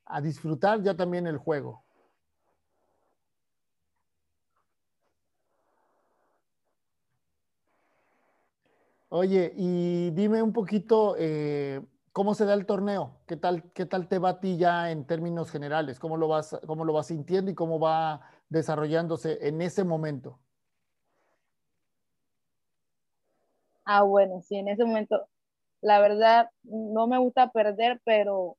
a 0.06 0.22
disfrutar 0.22 0.84
ya 0.84 0.96
también 0.96 1.26
el 1.26 1.38
juego. 1.38 1.85
Oye, 9.10 9.54
y 9.56 10.12
dime 10.12 10.42
un 10.42 10.52
poquito 10.52 11.16
eh, 11.18 11.82
cómo 12.12 12.34
se 12.34 12.46
da 12.46 12.54
el 12.54 12.66
torneo, 12.66 13.22
¿Qué 13.28 13.38
tal, 13.38 13.72
qué 13.74 13.86
tal 13.86 14.08
te 14.08 14.20
va 14.20 14.30
a 14.30 14.40
ti 14.40 14.58
ya 14.58 14.92
en 14.92 15.06
términos 15.06 15.52
generales, 15.52 16.00
cómo 16.00 16.18
lo 16.18 16.28
vas, 16.28 16.58
cómo 16.68 16.86
lo 16.86 16.94
vas 16.94 17.08
sintiendo 17.08 17.52
y 17.52 17.56
cómo 17.56 17.80
va 17.80 18.22
desarrollándose 18.50 19.48
en 19.48 19.62
ese 19.62 19.84
momento. 19.84 20.40
Ah, 23.86 24.04
bueno, 24.04 24.42
sí, 24.42 24.56
en 24.58 24.68
ese 24.68 24.84
momento 24.86 25.28
la 25.82 26.00
verdad 26.02 26.50
no 26.64 27.08
me 27.08 27.20
gusta 27.20 27.52
perder, 27.52 28.02
pero, 28.06 28.58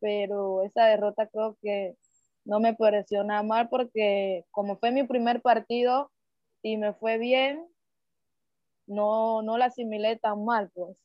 pero 0.00 0.62
esa 0.64 0.86
derrota 0.86 1.28
creo 1.28 1.58
que 1.62 1.96
no 2.44 2.60
me 2.60 2.74
pareció 2.74 3.24
nada 3.24 3.42
mal 3.44 3.68
porque 3.70 4.44
como 4.52 4.78
fue 4.78 4.92
mi 4.92 5.04
primer 5.04 5.42
partido 5.42 6.12
y 6.62 6.78
me 6.78 6.94
fue 6.94 7.18
bien, 7.18 7.66
no, 8.86 9.42
no 9.42 9.58
la 9.58 9.66
asimilé 9.66 10.16
tan 10.16 10.44
mal, 10.44 10.70
pues. 10.74 10.96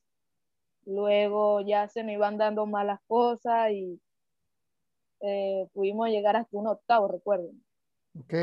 Luego 0.86 1.62
ya 1.62 1.88
se 1.90 2.04
me 2.04 2.14
iban 2.14 2.38
dando 2.38 2.66
malas 2.66 3.00
cosas 3.08 3.72
y 3.72 4.00
eh, 5.22 5.68
pudimos 5.74 6.10
llegar 6.10 6.36
hasta 6.36 6.58
un 6.58 6.68
octavo, 6.68 7.08
recuerden. 7.08 7.64
Ok. 8.20 8.34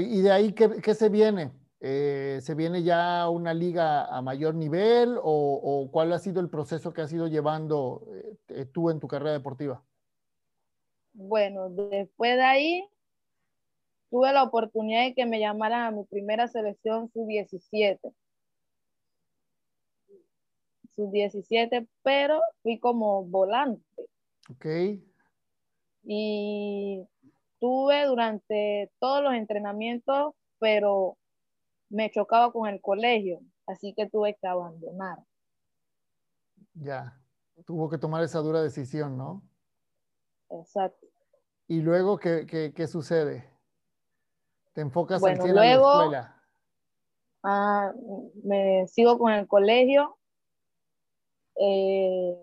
¿Y 0.00 0.22
de 0.22 0.32
ahí 0.32 0.52
qué, 0.52 0.94
se 0.94 1.08
viene? 1.08 1.52
Eh, 1.80 2.38
¿Se 2.42 2.54
viene 2.54 2.82
ya 2.82 3.28
una 3.28 3.52
liga 3.52 4.04
a 4.06 4.22
mayor 4.22 4.54
nivel 4.54 5.18
o, 5.22 5.88
cuál 5.92 6.12
ha 6.12 6.18
sido 6.18 6.40
el 6.40 6.48
proceso 6.48 6.92
que 6.92 7.02
has 7.02 7.12
ido 7.12 7.26
llevando 7.26 8.06
eh, 8.48 8.64
tú 8.66 8.90
en 8.90 9.00
tu 9.00 9.08
carrera 9.08 9.32
deportiva? 9.32 9.82
Bueno, 11.14 11.68
después 11.68 12.36
de 12.36 12.42
ahí 12.42 12.88
tuve 14.12 14.32
la 14.32 14.44
oportunidad 14.44 15.04
de 15.04 15.14
que 15.14 15.26
me 15.26 15.40
llamaran 15.40 15.86
a 15.86 15.90
mi 15.90 16.04
primera 16.04 16.46
selección 16.46 17.10
sub-17 17.12 17.98
sub-17, 20.94 21.88
pero 22.02 22.40
fui 22.62 22.78
como 22.78 23.24
volante. 23.24 23.82
Ok. 24.50 24.66
Y 26.04 27.08
tuve 27.58 28.04
durante 28.06 28.92
todos 28.98 29.22
los 29.22 29.34
entrenamientos, 29.34 30.34
pero 30.58 31.16
me 31.88 32.10
chocaba 32.10 32.52
con 32.52 32.68
el 32.68 32.80
colegio, 32.80 33.40
así 33.66 33.94
que 33.94 34.08
tuve 34.08 34.36
que 34.40 34.46
abandonar. 34.46 35.18
Ya, 36.74 37.18
tuvo 37.66 37.88
que 37.88 37.98
tomar 37.98 38.22
esa 38.22 38.40
dura 38.40 38.62
decisión, 38.62 39.16
¿no? 39.16 39.42
Exacto. 40.50 41.06
¿Y 41.68 41.80
luego 41.80 42.18
qué, 42.18 42.72
qué, 42.74 42.86
sucede? 42.86 43.51
¿Te 44.72 44.80
enfocas 44.80 45.20
bueno, 45.20 45.44
en 45.44 45.54
la 45.54 45.72
escuela? 45.72 46.42
Ah, 47.42 47.92
me 48.44 48.86
sigo 48.86 49.18
con 49.18 49.32
el 49.32 49.46
colegio 49.46 50.18
eh, 51.56 52.36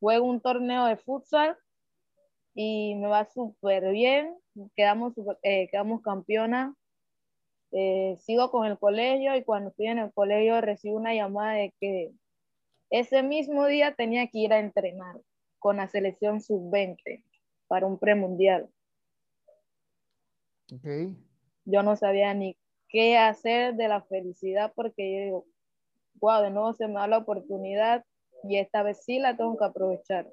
juego 0.00 0.26
un 0.26 0.40
torneo 0.40 0.86
de 0.86 0.96
futsal 0.96 1.56
y 2.54 2.94
me 2.94 3.08
va 3.08 3.24
súper 3.24 3.90
bien, 3.90 4.36
quedamos, 4.76 5.12
eh, 5.42 5.68
quedamos 5.70 6.02
campeona. 6.02 6.74
Eh, 7.72 8.16
sigo 8.18 8.52
con 8.52 8.66
el 8.66 8.78
colegio 8.78 9.34
y 9.34 9.42
cuando 9.42 9.70
estoy 9.70 9.88
en 9.88 9.98
el 9.98 10.12
colegio 10.12 10.60
recibo 10.60 10.96
una 10.96 11.12
llamada 11.12 11.54
de 11.54 11.74
que 11.80 12.12
ese 12.90 13.24
mismo 13.24 13.66
día 13.66 13.96
tenía 13.96 14.28
que 14.28 14.38
ir 14.38 14.52
a 14.52 14.60
entrenar 14.60 15.20
con 15.58 15.78
la 15.78 15.88
selección 15.88 16.40
sub-20 16.40 17.24
para 17.66 17.86
un 17.86 17.98
premundial. 17.98 18.70
Okay. 20.72 21.16
Yo 21.64 21.82
no 21.82 21.96
sabía 21.96 22.34
ni 22.34 22.56
qué 22.88 23.18
hacer 23.18 23.74
de 23.74 23.88
la 23.88 24.02
felicidad 24.02 24.72
porque 24.74 25.12
yo 25.12 25.24
digo, 25.24 25.46
wow, 26.20 26.42
de 26.42 26.50
nuevo 26.50 26.72
se 26.74 26.86
me 26.86 26.94
da 26.94 27.08
la 27.08 27.18
oportunidad 27.18 28.04
y 28.44 28.56
esta 28.56 28.82
vez 28.82 29.04
sí 29.04 29.18
la 29.18 29.36
tengo 29.36 29.56
que 29.56 29.64
aprovechar. 29.64 30.28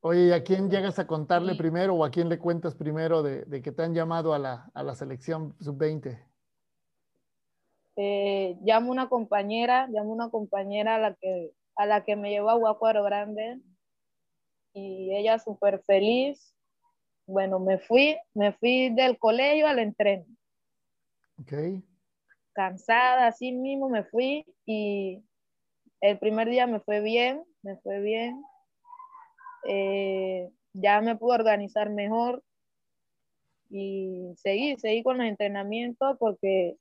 Oye, 0.00 0.26
¿y 0.26 0.32
a 0.32 0.44
quién 0.44 0.70
llegas 0.70 0.98
a 0.98 1.06
contarle 1.06 1.54
primero 1.54 1.94
o 1.94 2.04
a 2.04 2.10
quién 2.10 2.28
le 2.28 2.38
cuentas 2.38 2.74
primero 2.74 3.22
de, 3.22 3.62
que 3.62 3.72
te 3.72 3.82
han 3.82 3.94
llamado 3.94 4.34
a 4.34 4.38
la, 4.38 4.70
a 4.74 4.82
la 4.82 4.94
selección 4.94 5.56
sub-20? 5.60 6.22
Eh, 7.96 8.58
llamo 8.62 8.90
una 8.90 9.08
compañera, 9.08 9.88
llamo 9.88 10.12
una 10.12 10.30
compañera 10.30 10.96
a 10.96 10.98
la 10.98 11.14
que, 11.14 11.52
a 11.76 11.86
la 11.86 12.04
que 12.04 12.14
me 12.14 12.30
llevó 12.30 12.50
a 12.50 12.58
Guacuaro 12.58 13.02
Grande 13.02 13.58
y 14.74 15.16
ella 15.16 15.38
súper 15.38 15.82
feliz. 15.86 16.54
Bueno, 17.26 17.58
me 17.58 17.78
fui, 17.78 18.16
me 18.34 18.52
fui 18.52 18.90
del 18.90 19.18
colegio 19.18 19.66
al 19.66 19.78
entreno. 19.78 20.26
Ok. 21.40 21.52
Cansada, 22.52 23.26
así 23.26 23.52
mismo 23.52 23.88
me 23.88 24.04
fui 24.04 24.44
y 24.64 25.22
el 26.00 26.18
primer 26.18 26.48
día 26.48 26.66
me 26.66 26.80
fue 26.80 27.00
bien, 27.00 27.42
me 27.62 27.76
fue 27.78 28.00
bien. 28.00 28.42
Eh, 29.68 30.50
ya 30.72 31.00
me 31.00 31.16
pude 31.16 31.34
organizar 31.34 31.90
mejor 31.90 32.42
y 33.68 34.32
seguí, 34.36 34.76
seguí 34.78 35.02
con 35.02 35.18
los 35.18 35.26
entrenamientos 35.26 36.16
porque 36.18 36.76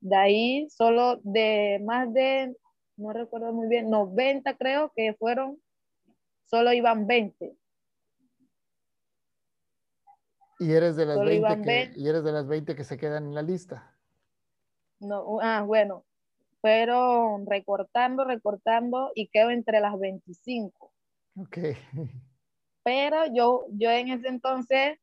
de 0.00 0.16
ahí 0.16 0.68
solo 0.70 1.20
de 1.22 1.80
más 1.84 2.12
de, 2.12 2.56
no 2.96 3.12
recuerdo 3.12 3.52
muy 3.52 3.68
bien, 3.68 3.90
90 3.90 4.56
creo 4.56 4.92
que 4.94 5.14
fueron, 5.14 5.58
solo 6.46 6.72
iban 6.72 7.06
20. 7.06 7.56
Y 10.58 10.72
eres 10.72 10.96
de 10.96 11.06
las 11.06 11.18
20 11.18 11.62
que, 11.62 11.92
y 11.96 12.08
eres 12.08 12.24
de 12.24 12.32
las 12.32 12.46
20 12.46 12.76
que 12.76 12.84
se 12.84 12.96
quedan 12.96 13.26
en 13.26 13.34
la 13.34 13.42
lista. 13.42 13.96
No, 15.00 15.38
ah, 15.42 15.62
bueno, 15.62 16.04
fueron 16.60 17.46
recortando, 17.46 18.24
recortando 18.24 19.12
y 19.14 19.28
quedo 19.28 19.50
entre 19.50 19.80
las 19.80 19.98
25. 19.98 20.92
Ok. 21.36 21.58
Pero 22.82 23.26
yo, 23.34 23.66
yo 23.70 23.90
en 23.90 24.08
ese 24.08 24.28
entonces 24.28 24.98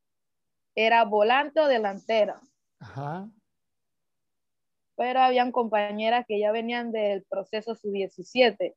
era 0.74 1.04
volante 1.04 1.60
o 1.60 1.66
delantera. 1.66 2.40
Ajá. 2.78 3.28
Pero 4.96 5.20
habían 5.20 5.52
compañeras 5.52 6.24
que 6.26 6.38
ya 6.38 6.52
venían 6.52 6.92
del 6.92 7.24
proceso 7.24 7.74
sub-17. 7.74 8.74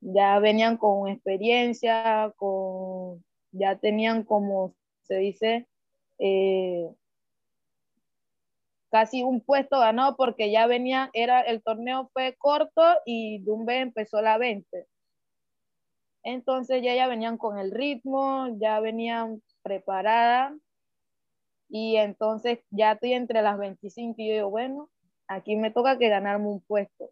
Ya 0.00 0.38
venían 0.38 0.76
con 0.76 1.08
experiencia, 1.08 2.32
con, 2.36 3.24
ya 3.52 3.76
tenían 3.76 4.24
como 4.24 4.74
se 5.04 5.16
dice, 5.16 5.68
eh, 6.18 6.88
casi 8.90 9.22
un 9.24 9.40
puesto 9.40 9.80
ganado 9.80 10.16
porque 10.16 10.50
ya 10.50 10.66
venía, 10.66 11.10
era, 11.14 11.40
el 11.40 11.62
torneo 11.62 12.10
fue 12.12 12.36
corto 12.38 12.82
y 13.04 13.40
Dumbe 13.40 13.80
empezó 13.80 14.22
la 14.22 14.38
20. 14.38 14.86
Entonces 16.22 16.82
ya 16.82 16.94
ya 16.94 17.06
venían 17.06 17.36
con 17.36 17.58
el 17.58 17.70
ritmo, 17.70 18.48
ya 18.58 18.80
venían 18.80 19.42
preparadas 19.62 20.52
y 21.68 21.96
entonces 21.96 22.60
ya 22.70 22.92
estoy 22.92 23.14
entre 23.14 23.42
las 23.42 23.58
25 23.58 24.14
y 24.16 24.28
yo 24.28 24.34
digo, 24.34 24.50
bueno, 24.50 24.88
aquí 25.26 25.56
me 25.56 25.72
toca 25.72 25.98
que 25.98 26.08
ganarme 26.08 26.46
un 26.46 26.60
puesto. 26.60 27.10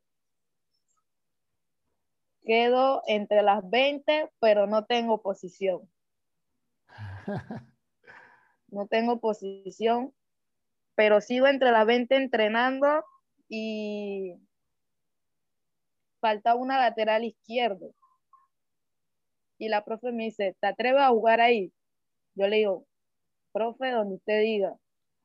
Quedo 2.45 3.03
entre 3.07 3.43
las 3.43 3.69
20, 3.69 4.31
pero 4.41 4.69
no 4.69 4.85
tengo 4.85 5.21
posición. 5.21 5.91
No 8.73 8.88
tengo 8.88 9.21
posición 9.21 10.12
pero 10.95 11.21
sigo 11.21 11.47
entre 11.47 11.71
las 11.71 11.87
20 11.87 12.17
entrenando 12.17 13.05
y 13.49 14.37
falta 16.21 16.55
una 16.55 16.79
lateral 16.79 17.25
izquierdo. 17.25 17.95
Y 19.59 19.69
la 19.69 19.85
profe 19.85 20.12
me 20.12 20.25
dice, 20.25 20.57
¿te 20.61 20.67
atreves 20.67 21.02
a 21.02 21.11
jugar 21.11 21.41
ahí? 21.41 21.73
Yo 22.35 22.49
le 22.49 22.57
digo, 22.57 22.87
profe, 23.52 23.91
donde 23.91 24.17
usted 24.17 24.41
diga. 24.43 24.76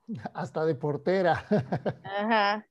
Hasta 0.34 0.66
de 0.66 0.76
portera. 0.76 1.46
Ajá. 2.04 2.68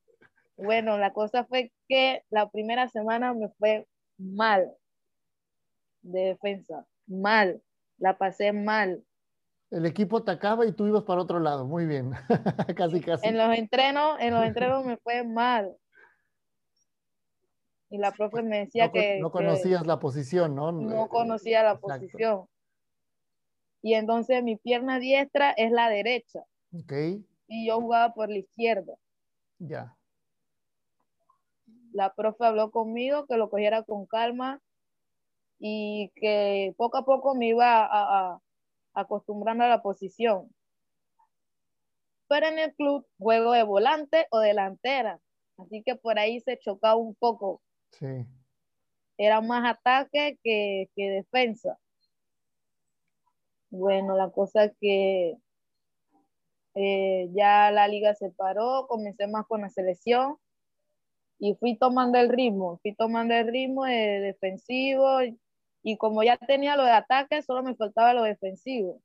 Bueno, 0.56 0.97
la 0.97 1.12
cosa 1.12 1.45
fue 1.45 1.73
que 1.88 2.25
la 2.30 2.49
primera 2.50 2.88
semana 2.88 3.35
me 3.35 3.50
fue 3.59 3.87
mal 4.16 4.73
de 6.00 6.21
defensa, 6.21 6.87
mal, 7.06 7.62
la 7.99 8.16
pasé 8.16 8.52
mal 8.52 9.04
el 9.76 9.85
equipo 9.85 10.16
atacaba 10.16 10.64
y 10.64 10.73
tú 10.73 10.87
ibas 10.87 11.02
para 11.02 11.21
otro 11.21 11.38
lado. 11.38 11.66
Muy 11.66 11.85
bien. 11.85 12.12
casi, 12.76 13.00
casi. 13.00 13.28
En 13.28 13.37
los 13.37 13.56
entrenos, 13.56 14.18
en 14.21 14.33
los 14.33 14.42
entrenos 14.45 14.87
me 14.87 14.97
fue 14.97 15.23
mal. 15.23 15.76
Y 17.90 17.99
la 17.99 18.11
profe 18.12 18.42
me 18.42 18.61
decía 18.61 18.90
que... 18.90 19.21
No 19.21 19.30
conocías 19.30 19.87
la 19.87 19.99
posición, 19.99 20.54
¿no? 20.54 20.73
No 20.73 21.09
conocía 21.09 21.62
la 21.62 21.78
posición. 21.78 22.47
Y 23.83 23.95
entonces 23.95 24.42
mi 24.42 24.56
pierna 24.56 24.99
diestra 24.99 25.50
es 25.50 25.71
la 25.71 25.90
derecha. 25.90 26.40
Ok. 26.73 26.92
Y 27.47 27.68
yo 27.68 27.78
jugaba 27.78 28.14
por 28.14 28.30
la 28.30 28.38
izquierda. 28.38 28.95
Ya. 29.59 29.95
La 31.92 32.14
profe 32.14 32.47
habló 32.47 32.71
conmigo 32.71 33.26
que 33.26 33.37
lo 33.37 33.50
cogiera 33.50 33.83
con 33.83 34.06
calma 34.06 34.61
y 35.59 36.11
que 36.16 36.75
poco 36.78 36.97
a 36.97 37.04
poco 37.04 37.35
me 37.35 37.49
iba 37.49 37.87
a 37.88 38.40
acostumbrando 38.97 39.65
a 39.65 39.69
la 39.69 39.83
posición. 39.83 40.53
Pero 42.29 42.49
en 42.49 42.59
el 42.59 42.75
club 42.75 43.07
juego 43.19 43.53
de 43.53 43.62
volante 43.62 44.26
o 44.31 44.41
delantera, 44.41 45.21
así 45.59 45.83
que 45.85 45.95
por 45.95 46.19
ahí 46.19 46.41
se 46.41 46.59
chocaba 46.59 46.97
un 46.97 47.15
poco. 47.15 47.62
Sí. 47.93 48.26
Era 49.19 49.41
más 49.41 49.76
ataque 49.76 50.38
que, 50.43 50.88
defensa. 50.97 51.79
Bueno, 53.71 54.17
la 54.17 54.31
cosa 54.31 54.65
es 54.65 54.73
que 54.81 55.37
eh, 56.75 57.29
ya 57.33 57.71
la 57.71 57.87
liga 57.87 58.15
se 58.15 58.31
paró, 58.31 58.87
comencé 58.88 59.26
más 59.26 59.47
con 59.47 59.61
la 59.61 59.71
selección 59.71 60.37
y 61.38 61.55
fui 61.55 61.76
tomando 61.76 62.19
el 62.19 62.29
ritmo, 62.29 62.79
fui 62.83 62.95
tomando 62.95 63.35
el 63.35 63.49
ritmo 63.49 63.85
de 63.85 64.21
defensivo 64.21 65.21
y 65.87 65.99
como 65.99 66.25
ya 66.25 66.37
tenía 66.37 66.75
lo 66.75 66.83
de 66.83 66.90
ataque, 66.90 67.43
solo 67.43 67.62
me 67.62 67.76
faltaba 67.76 68.12
lo 68.12 68.25
defensivo. 68.25 69.00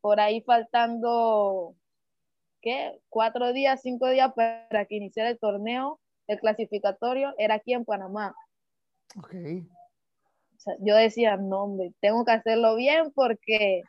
Por 0.00 0.20
ahí 0.20 0.40
faltando, 0.42 1.74
¿qué? 2.62 3.00
Cuatro 3.08 3.52
días, 3.52 3.82
cinco 3.82 4.08
días 4.08 4.32
para 4.34 4.84
que 4.84 4.94
iniciara 4.94 5.30
el 5.30 5.40
torneo, 5.40 5.98
el 6.28 6.38
clasificatorio, 6.38 7.34
era 7.38 7.54
aquí 7.54 7.72
en 7.72 7.84
Panamá. 7.84 8.36
Ok. 9.18 9.34
yo 10.78 10.94
decía, 10.94 11.36
no, 11.36 11.64
hombre, 11.64 11.92
tengo 11.98 12.24
que 12.24 12.30
hacerlo 12.30 12.76
bien 12.76 13.10
porque 13.12 13.82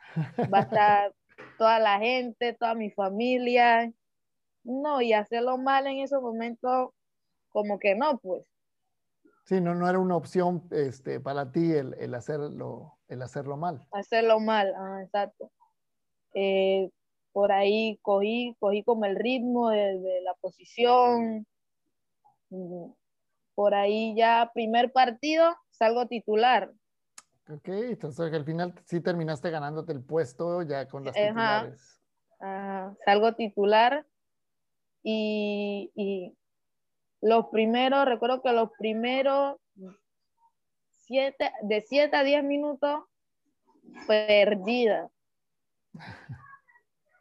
va 0.52 0.58
a 0.58 0.62
estar 0.62 1.14
toda 1.58 1.78
la 1.78 2.00
gente, 2.00 2.54
toda 2.54 2.74
mi 2.74 2.90
familia, 2.90 3.92
no, 4.64 5.00
y 5.00 5.12
hacerlo 5.12 5.56
mal 5.56 5.86
en 5.86 5.98
esos 5.98 6.20
momentos, 6.20 6.90
como 7.50 7.78
que 7.78 7.94
no, 7.94 8.18
pues. 8.18 8.44
Sí, 9.48 9.62
no, 9.62 9.74
no 9.74 9.88
era 9.88 9.98
una 9.98 10.14
opción 10.14 10.62
este, 10.72 11.20
para 11.20 11.50
ti 11.50 11.72
el, 11.72 12.14
hacerlo, 12.14 12.98
el 13.08 13.22
hacerlo 13.22 13.56
mal. 13.56 13.80
Hacerlo 13.92 14.40
mal, 14.40 14.74
ah, 14.76 15.00
exacto. 15.02 15.50
Eh, 16.34 16.90
por 17.32 17.50
ahí 17.50 17.98
cogí, 18.02 18.54
cogí 18.60 18.84
como 18.84 19.06
el 19.06 19.16
ritmo 19.16 19.70
de, 19.70 20.20
la 20.22 20.34
posición. 20.34 21.46
Por 23.54 23.74
ahí 23.74 24.14
ya 24.14 24.50
primer 24.52 24.92
partido 24.92 25.56
salgo 25.70 26.06
titular. 26.06 26.70
Ok, 27.48 27.68
entonces 27.68 28.30
al 28.30 28.44
final 28.44 28.74
sí 28.84 29.00
terminaste 29.00 29.48
ganándote 29.48 29.92
el 29.92 30.04
puesto 30.04 30.60
ya 30.60 30.86
con 30.88 31.06
las 31.06 31.14
titulares. 31.14 32.02
salgo 33.06 33.34
titular 33.34 34.04
y, 35.02 36.36
los 37.20 37.46
primeros, 37.46 38.04
recuerdo 38.04 38.42
que 38.42 38.52
los 38.52 38.70
primeros 38.78 39.56
siete, 40.90 41.52
de 41.62 41.80
7 41.80 42.16
a 42.16 42.22
10 42.22 42.44
minutos, 42.44 43.04
perdida. 44.06 45.10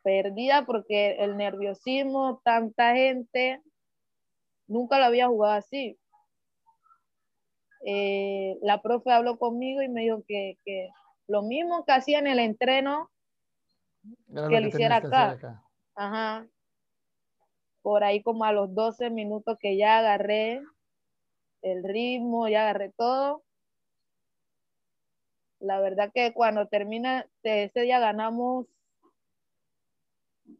perdida 0.03 0.65
porque 0.65 1.17
el 1.19 1.37
nerviosismo, 1.37 2.41
tanta 2.43 2.93
gente, 2.93 3.61
nunca 4.67 4.99
lo 4.99 5.05
había 5.05 5.27
jugado 5.27 5.55
así. 5.55 5.97
Eh, 7.85 8.57
la 8.61 8.81
profe 8.81 9.11
habló 9.11 9.37
conmigo 9.37 9.81
y 9.81 9.89
me 9.89 10.01
dijo 10.01 10.23
que, 10.27 10.57
lo 11.27 11.41
mismo 11.41 11.85
que 11.85 11.91
hacía 11.91 12.19
en 12.19 12.27
el 12.27 12.39
entreno, 12.39 13.09
que 14.27 14.61
lo, 14.61 14.67
hiciera 14.67 14.97
acá. 14.97 15.61
Ajá 15.95 16.47
por 17.87 18.03
ahí 18.03 18.21
como 18.21 18.43
a 18.43 18.51
los 18.51 18.75
12 18.75 19.09
minutos 19.09 19.57
que 19.61 19.77
ya 19.77 19.99
agarré 19.99 20.61
el 21.61 21.85
ritmo, 21.85 22.49
ya 22.49 22.63
agarré 22.63 22.91
todo. 22.97 23.45
La 25.59 25.79
verdad 25.79 26.11
que 26.13 26.33
cuando 26.33 26.67
termina 26.67 27.25
ese 27.43 27.79
día 27.79 28.01
ganamos, 28.01 28.67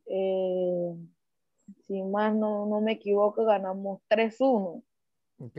eh, 0.06 0.96
si 1.86 2.02
más 2.02 2.34
no, 2.34 2.66
me 2.80 2.94
equivoco, 2.94 3.44
ganamos 3.44 4.00
3-1. 4.08 4.82
Ok. 5.40 5.58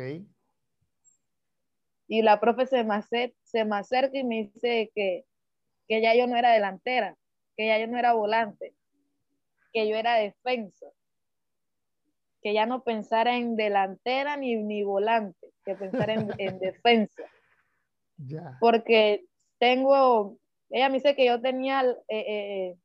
Y 2.07 2.23
la 2.23 2.41
profe 2.41 2.65
se 2.65 2.83
me, 2.83 3.03
se 3.43 3.65
me 3.67 3.77
acerca 3.77 4.17
y 4.17 4.25
me 4.25 4.51
dice 4.55 4.91
que, 4.95 5.27
que 5.87 6.01
ya 6.01 6.15
yo 6.15 6.27
no 6.29 6.35
era 6.39 6.51
delantera, 6.51 7.15
que 7.59 7.67
ya 7.67 7.79
yo 7.79 7.89
no 7.89 7.99
era 7.99 8.15
volante, 8.15 8.75
que 9.75 9.87
yo 9.87 9.97
era 9.97 10.15
defensa 10.15 10.87
que 12.43 12.55
ya 12.55 12.67
no 12.67 12.83
pensara 12.83 13.37
en 13.37 13.57
delantera 13.57 14.37
ni, 14.37 14.57
ni 14.57 14.83
volante, 14.83 15.49
que 15.65 15.75
pensara 15.75 16.15
en, 16.15 16.29
defensa. 16.61 17.23
Porque 18.61 19.25
tengo, 19.59 20.37
ella 20.71 20.89
me 20.89 20.97
dice 20.97 21.15
que 21.15 21.27
yo 21.27 21.41
tenía, 21.41 21.83
eh, 21.83 21.97
eh, 22.09 22.77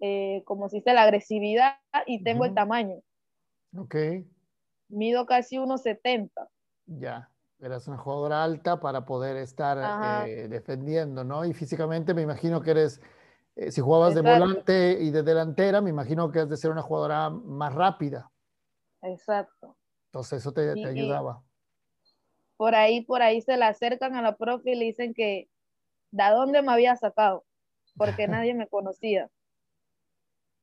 eh, 0.00 0.42
como 0.44 0.68
se 0.68 0.76
dice, 0.76 0.92
la 0.92 1.02
agresividad 1.02 1.78
y 2.06 2.22
tengo 2.22 2.44
el 2.44 2.54
tamaño. 2.54 2.96
Ok. 3.76 3.96
Mido 4.88 5.26
casi 5.26 5.56
1,70. 5.56 6.30
Ya, 6.86 7.30
eras 7.60 7.88
una 7.88 7.96
jugadora 7.96 8.44
alta 8.44 8.78
para 8.80 9.04
poder 9.04 9.36
estar 9.36 10.26
defendiendo, 10.48 11.24
¿no? 11.24 11.44
Y 11.44 11.54
físicamente 11.54 12.14
me 12.14 12.22
imagino 12.22 12.60
que 12.62 12.72
eres 12.72 13.00
eh, 13.56 13.70
si 13.70 13.80
jugabas 13.80 14.14
de 14.14 14.20
volante 14.20 14.98
y 15.00 15.10
de 15.10 15.22
delantera, 15.22 15.80
me 15.80 15.90
imagino 15.90 16.30
que 16.30 16.40
has 16.40 16.48
de 16.48 16.56
ser 16.56 16.70
una 16.70 16.82
jugadora 16.82 17.30
más 17.30 17.72
rápida. 17.74 18.30
Exacto. 19.02 19.76
Entonces 20.06 20.40
eso 20.40 20.52
te, 20.52 20.70
ayudaba. 20.86 21.42
Por 22.56 22.74
ahí, 22.74 23.02
por 23.02 23.22
ahí 23.22 23.40
se 23.42 23.56
le 23.56 23.64
acercan 23.64 24.14
a 24.16 24.22
la 24.22 24.36
profe 24.36 24.72
y 24.72 24.74
le 24.76 24.84
dicen 24.86 25.14
que 25.14 25.48
de 26.10 26.30
dónde 26.30 26.62
me 26.62 26.72
había 26.72 26.96
sacado, 26.96 27.44
porque 27.96 28.28
nadie 28.28 28.54
me 28.54 28.68
conocía. 28.68 29.30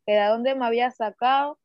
Que 0.05 0.13
de 0.13 0.25
dónde 0.27 0.55
me 0.55 0.65
había 0.65 0.91
sacado 0.91 1.59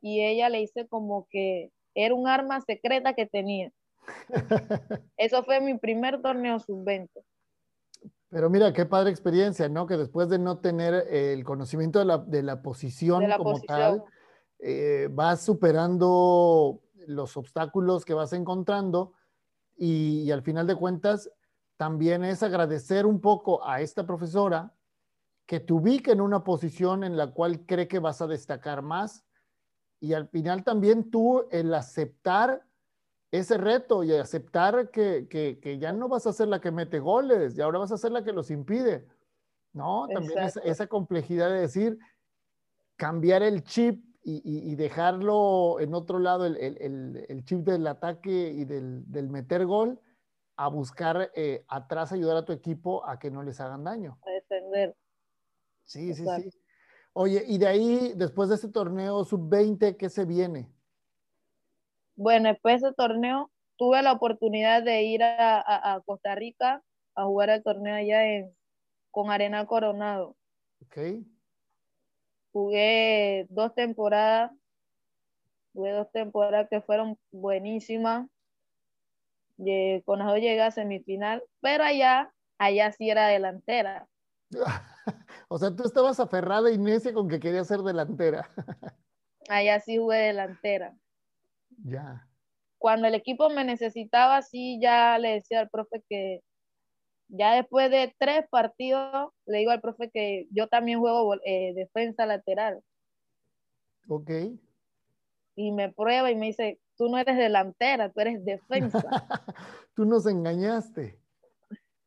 y 0.00 0.24
ella 0.24 0.48
le 0.48 0.58
dice 0.58 0.86
como 0.86 1.26
que 1.30 1.70
era 1.94 2.14
un 2.14 2.28
arma 2.28 2.60
secreta 2.60 3.14
que 3.14 3.26
tenía. 3.26 3.72
Eso 5.16 5.42
fue 5.42 5.60
mi 5.60 5.76
primer 5.78 6.22
torneo 6.22 6.58
sub-20. 6.60 7.10
Pero 8.28 8.50
mira, 8.50 8.72
qué 8.72 8.86
padre 8.86 9.10
experiencia, 9.10 9.68
¿no? 9.68 9.86
Que 9.86 9.96
después 9.96 10.28
de 10.28 10.38
no 10.38 10.58
tener 10.58 10.94
el 11.10 11.44
conocimiento 11.44 11.98
de 11.98 12.42
la, 12.42 12.62
posición 12.62 13.24
como 13.36 13.60
tal, 13.60 14.04
eh, 14.58 15.08
vas 15.10 15.42
superando 15.42 16.80
los 17.06 17.36
obstáculos 17.36 18.04
que 18.04 18.14
vas 18.14 18.32
encontrando 18.32 19.12
y, 19.76 20.30
al 20.30 20.42
final 20.42 20.66
de 20.66 20.74
cuentas 20.74 21.30
también 21.76 22.24
es 22.24 22.42
agradecer 22.42 23.06
un 23.06 23.20
poco 23.20 23.66
a 23.66 23.80
esta 23.80 24.06
profesora 24.06 24.72
que 25.44 25.60
te 25.60 25.72
ubique 25.72 26.10
en 26.10 26.20
una 26.20 26.42
posición 26.42 27.04
en 27.04 27.16
la 27.16 27.32
cual 27.32 27.66
cree 27.66 27.86
que 27.86 27.98
vas 27.98 28.20
a 28.22 28.26
destacar 28.26 28.82
más 28.82 29.24
y 30.00 30.14
al 30.14 30.28
final 30.28 30.64
también 30.64 31.10
tú 31.10 31.46
el 31.50 31.72
aceptar 31.74 32.64
ese 33.36 33.58
reto 33.58 34.04
y 34.04 34.12
aceptar 34.12 34.90
que, 34.90 35.78
ya 35.80 35.92
no 35.92 36.08
vas 36.08 36.26
a 36.26 36.32
ser 36.32 36.48
la 36.48 36.60
que 36.60 36.70
mete 36.70 36.98
goles 36.98 37.56
y 37.56 37.60
ahora 37.60 37.78
vas 37.78 37.92
a 37.92 37.98
ser 37.98 38.12
la 38.12 38.24
que 38.24 38.32
los 38.32 38.50
impide. 38.50 39.06
¿No? 39.72 40.06
También 40.08 40.38
esa, 40.64 40.86
complejidad 40.86 41.50
de 41.50 41.60
decir, 41.60 41.98
cambiar 42.96 43.42
el 43.42 43.62
chip 43.62 44.04
y, 44.22 44.74
dejarlo 44.74 45.78
en 45.78 45.94
otro 45.94 46.18
lado, 46.18 46.46
el, 46.46 47.44
chip 47.44 47.60
del 47.60 47.86
ataque 47.86 48.50
y 48.50 48.64
del, 48.64 49.28
meter 49.28 49.66
gol, 49.66 50.00
a 50.56 50.68
buscar 50.68 51.30
eh, 51.34 51.64
atrás 51.68 52.12
ayudar 52.12 52.38
a 52.38 52.44
tu 52.44 52.52
equipo 52.52 53.06
a 53.06 53.18
que 53.18 53.30
no 53.30 53.42
les 53.42 53.60
hagan 53.60 53.84
daño. 53.84 54.18
A 54.26 54.30
defender. 54.30 54.96
Sí, 55.84 56.14
sí, 56.14 56.24
sí. 56.24 56.50
Oye, 57.12 57.44
y 57.46 57.58
de 57.58 57.66
ahí, 57.66 58.12
después 58.16 58.48
de 58.48 58.56
ese 58.56 58.68
torneo 58.68 59.24
sub-20, 59.24 59.96
¿qué 59.96 60.08
se 60.10 60.24
viene? 60.24 60.70
Bueno, 62.16 62.48
después 62.48 62.80
de 62.80 62.88
ese 62.88 62.96
torneo 62.96 63.50
tuve 63.76 64.02
la 64.02 64.12
oportunidad 64.12 64.82
de 64.82 65.02
ir 65.02 65.22
a, 65.22 66.02
Costa 66.06 66.34
Rica 66.34 66.82
a 67.14 67.24
jugar 67.24 67.50
el 67.50 67.62
torneo 67.62 67.94
allá 67.94 68.24
en, 68.24 68.54
con 69.10 69.30
Arena 69.30 69.66
Coronado. 69.66 70.34
Ok. 70.82 70.98
Jugué 72.52 73.46
dos 73.50 73.74
temporadas, 73.74 74.50
jugué 75.74 75.92
dos 75.92 76.10
temporadas 76.10 76.68
que 76.70 76.80
fueron 76.80 77.18
buenísimas. 77.30 78.26
Con 80.04 80.20
eso 80.20 80.36
llegué 80.36 80.62
a 80.62 80.70
semifinal, 80.70 81.42
pero 81.60 81.84
allá, 81.84 82.32
allá 82.58 82.92
sí 82.92 83.10
era 83.10 83.28
delantera. 83.28 84.08
o 85.48 85.58
sea, 85.58 85.74
tú 85.74 85.84
estabas 85.84 86.18
aferrada 86.20 86.70
y 86.70 86.78
necia 86.78 87.12
con 87.12 87.28
que 87.28 87.40
quería 87.40 87.64
ser 87.64 87.80
delantera. 87.80 88.48
allá 89.48 89.80
sí 89.80 89.98
jugué 89.98 90.18
delantera. 90.18 90.94
Ya. 91.84 92.28
Cuando 92.78 93.08
el 93.08 93.14
equipo 93.14 93.48
me 93.50 93.64
necesitaba, 93.64 94.42
sí, 94.42 94.78
ya 94.80 95.18
le 95.18 95.34
decía 95.34 95.60
al 95.60 95.70
profe 95.70 96.02
que 96.08 96.42
ya 97.28 97.54
después 97.54 97.90
de 97.90 98.14
tres 98.18 98.46
partidos, 98.50 99.32
le 99.46 99.58
digo 99.58 99.70
al 99.70 99.80
profe 99.80 100.10
que 100.10 100.46
yo 100.50 100.68
también 100.68 101.00
juego 101.00 101.34
eh, 101.44 101.72
defensa 101.74 102.26
lateral. 102.26 102.82
Ok. 104.08 104.30
Y 105.56 105.72
me 105.72 105.92
prueba 105.92 106.30
y 106.30 106.36
me 106.36 106.46
dice, 106.46 106.78
tú 106.96 107.08
no 107.08 107.18
eres 107.18 107.36
delantera, 107.36 108.10
tú 108.10 108.20
eres 108.20 108.44
defensa. 108.44 109.02
tú 109.94 110.04
nos 110.04 110.26
engañaste. 110.26 111.18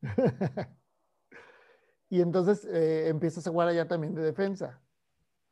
y 2.08 2.20
entonces 2.20 2.64
eh, 2.64 3.08
empiezas 3.08 3.46
a 3.46 3.50
jugar 3.50 3.68
allá 3.68 3.86
también 3.86 4.14
de 4.14 4.22
defensa. 4.22 4.80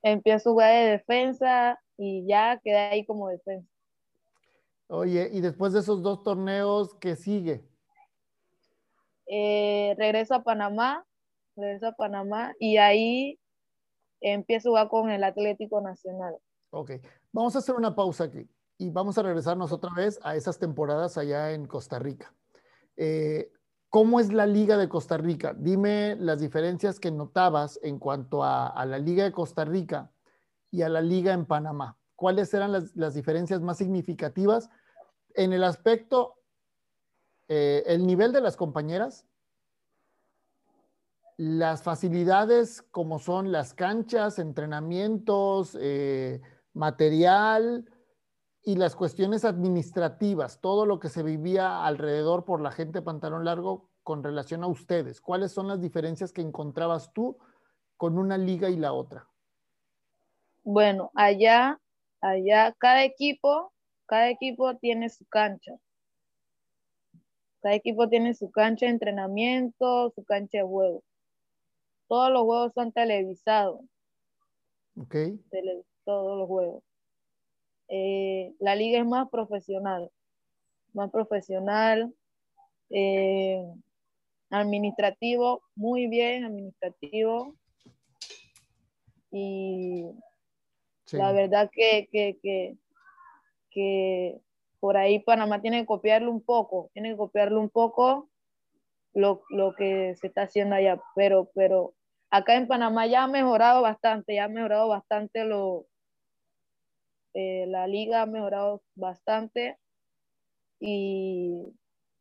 Empiezo 0.03 0.51
a 0.51 0.53
jugar 0.53 0.73
de 0.73 0.91
defensa 0.93 1.79
y 1.97 2.27
ya 2.27 2.61
quedé 2.63 2.77
ahí 2.77 3.05
como 3.05 3.29
defensa. 3.29 3.69
Oye, 4.89 5.31
y 5.33 5.41
después 5.41 5.73
de 5.73 5.81
esos 5.81 6.03
dos 6.03 6.23
torneos, 6.23 6.95
¿qué 6.95 7.15
sigue? 7.17 7.65
Eh, 9.27 9.95
regreso 9.99 10.35
a 10.35 10.43
Panamá, 10.43 11.05
regreso 11.57 11.89
a 11.89 11.93
Panamá 11.93 12.55
y 12.59 12.79
ahí 12.79 13.39
empiezo 14.21 14.71
a 14.71 14.71
jugar 14.71 14.89
con 14.89 15.11
el 15.11 15.23
Atlético 15.25 15.81
Nacional. 15.81 16.37
Ok, 16.71 16.93
vamos 17.33 17.55
a 17.55 17.61
hacer 17.61 17.75
una 17.75 17.95
pausa 17.95 18.25
aquí. 18.25 18.49
y 18.81 18.91
vamos 18.91 19.19
a 19.19 19.23
regresarnos 19.23 19.73
otra 19.73 19.91
vez 19.97 20.21
a 20.23 20.37
esas 20.37 20.59
temporadas 20.59 21.19
allá 21.19 21.53
en 21.53 21.67
Costa 21.67 21.99
Rica. 21.99 22.33
Eh, 22.97 23.51
¿Cómo 23.91 24.21
es 24.21 24.33
la 24.33 24.45
Liga 24.45 24.77
de 24.77 24.89
Costa 24.89 25.17
Rica? 25.17 25.55
Dime 25.57 26.15
las 26.17 26.41
diferencias 26.41 27.01
que 27.01 27.11
notabas 27.11 27.81
en 27.83 27.99
cuanto 27.99 28.45
a, 28.45 28.85
la 28.85 28.99
Liga 28.99 29.25
de 29.25 29.33
Costa 29.33 29.65
Rica 29.65 30.13
y 30.71 30.83
a 30.83 30.91
la 30.91 31.01
Liga 31.01 31.33
en 31.33 31.47
Panamá. 31.47 31.97
¿Cuáles 32.15 32.53
eran 32.53 32.73
las, 32.73 33.15
diferencias 33.15 33.63
más 33.63 33.79
significativas 33.79 34.69
en 35.35 35.53
el 35.53 35.65
aspecto, 35.65 36.37
eh, 37.49 37.83
el 37.87 38.07
nivel 38.07 38.33
de 38.33 38.41
las 38.41 38.57
compañeras, 38.57 39.27
las 41.37 41.83
facilidades 41.83 42.83
como 42.91 43.19
son 43.19 43.53
las 43.53 43.75
canchas, 43.75 44.39
entrenamientos, 44.39 45.77
eh, 45.81 46.41
material, 46.73 47.89
y 48.69 48.77
las 48.77 48.95
cuestiones 48.97 49.47
administrativas, 49.47 50.61
todo 50.61 50.85
lo 50.85 51.01
que 51.01 51.09
se 51.09 51.23
vivía 51.23 51.87
alrededor 51.87 52.45
por 52.45 52.61
la 52.61 52.71
gente 52.71 53.01
pantalón 53.01 53.47
largo 53.47 53.89
con 54.03 54.23
relación 54.23 54.63
a 54.63 54.67
ustedes. 54.67 55.23
¿Cuáles 55.23 55.53
son 55.53 55.69
las 55.69 55.81
diferencias 55.81 56.35
que 56.35 56.43
encontrabas 56.43 57.13
tú 57.15 57.39
con 57.97 58.19
una 58.19 58.37
liga 58.37 58.69
y 58.69 58.77
la 58.77 58.93
otra? 58.93 59.27
Bueno, 60.65 61.11
allá, 61.15 61.81
allá 62.21 62.75
cada 62.77 63.05
equipo, 63.05 63.73
cada 64.09 64.31
equipo 64.31 64.75
tiene 64.79 65.11
su 65.11 65.27
cancha. 65.27 65.79
Cada 67.61 67.75
equipo 67.75 68.09
tiene 68.09 68.35
su 68.35 68.51
cancha 68.51 68.87
de 68.87 68.93
entrenamiento, 68.93 70.11
su 70.15 70.25
cancha 70.25 70.59
de 70.59 70.65
juego. 70.65 71.05
Todos 72.09 72.31
los 72.31 72.43
juegos 72.45 72.73
son 72.75 72.91
televisados. 72.91 73.81
Ok. 74.97 75.15
todos 76.05 76.39
los 76.39 76.49
juegos. 76.49 76.83
Eh, 77.89 78.55
la 78.61 78.75
liga 78.75 78.99
es 78.99 79.07
más 79.07 79.29
profesional, 79.29 80.11
más 80.95 81.11
profesional, 81.11 82.15
eh, 82.91 83.63
administrativo, 84.49 85.63
muy 85.75 86.07
bien 86.07 86.45
administrativo. 86.45 87.55
Y 89.31 90.07
la 91.13 91.33
verdad 91.33 91.71
que, 91.71 92.09
que, 92.11 92.39
que, 92.43 92.77
por 94.81 94.97
ahí 94.97 95.19
Panamá 95.21 95.61
tiene 95.61 95.81
que 95.81 95.87
copiarlo 95.87 96.31
un 96.31 96.43
poco, 96.43 96.91
tiene 96.93 97.11
que 97.11 97.17
copiarlo 97.17 97.61
un 97.61 97.71
poco 97.71 98.29
lo, 99.15 99.43
lo, 99.51 99.75
que 99.75 100.15
se 100.17 100.29
está 100.29 100.43
haciendo 100.43 100.77
allá, 100.77 101.01
pero, 101.15 101.51
pero 101.55 101.95
acá 102.31 102.57
en 102.57 102.69
Panamá 102.69 103.07
ya 103.07 103.25
ha 103.25 103.29
mejorado 103.29 103.83
bastante, 103.83 104.35
ya 104.35 104.45
ha 104.45 104.49
mejorado 104.49 104.89
bastante 104.89 105.45
lo, 105.45 105.87
eh, 107.35 107.67
la 107.69 107.87
liga 107.87 108.23
ha 108.23 108.27
mejorado 108.27 108.83
bastante 108.95 109.79
y 110.81 111.63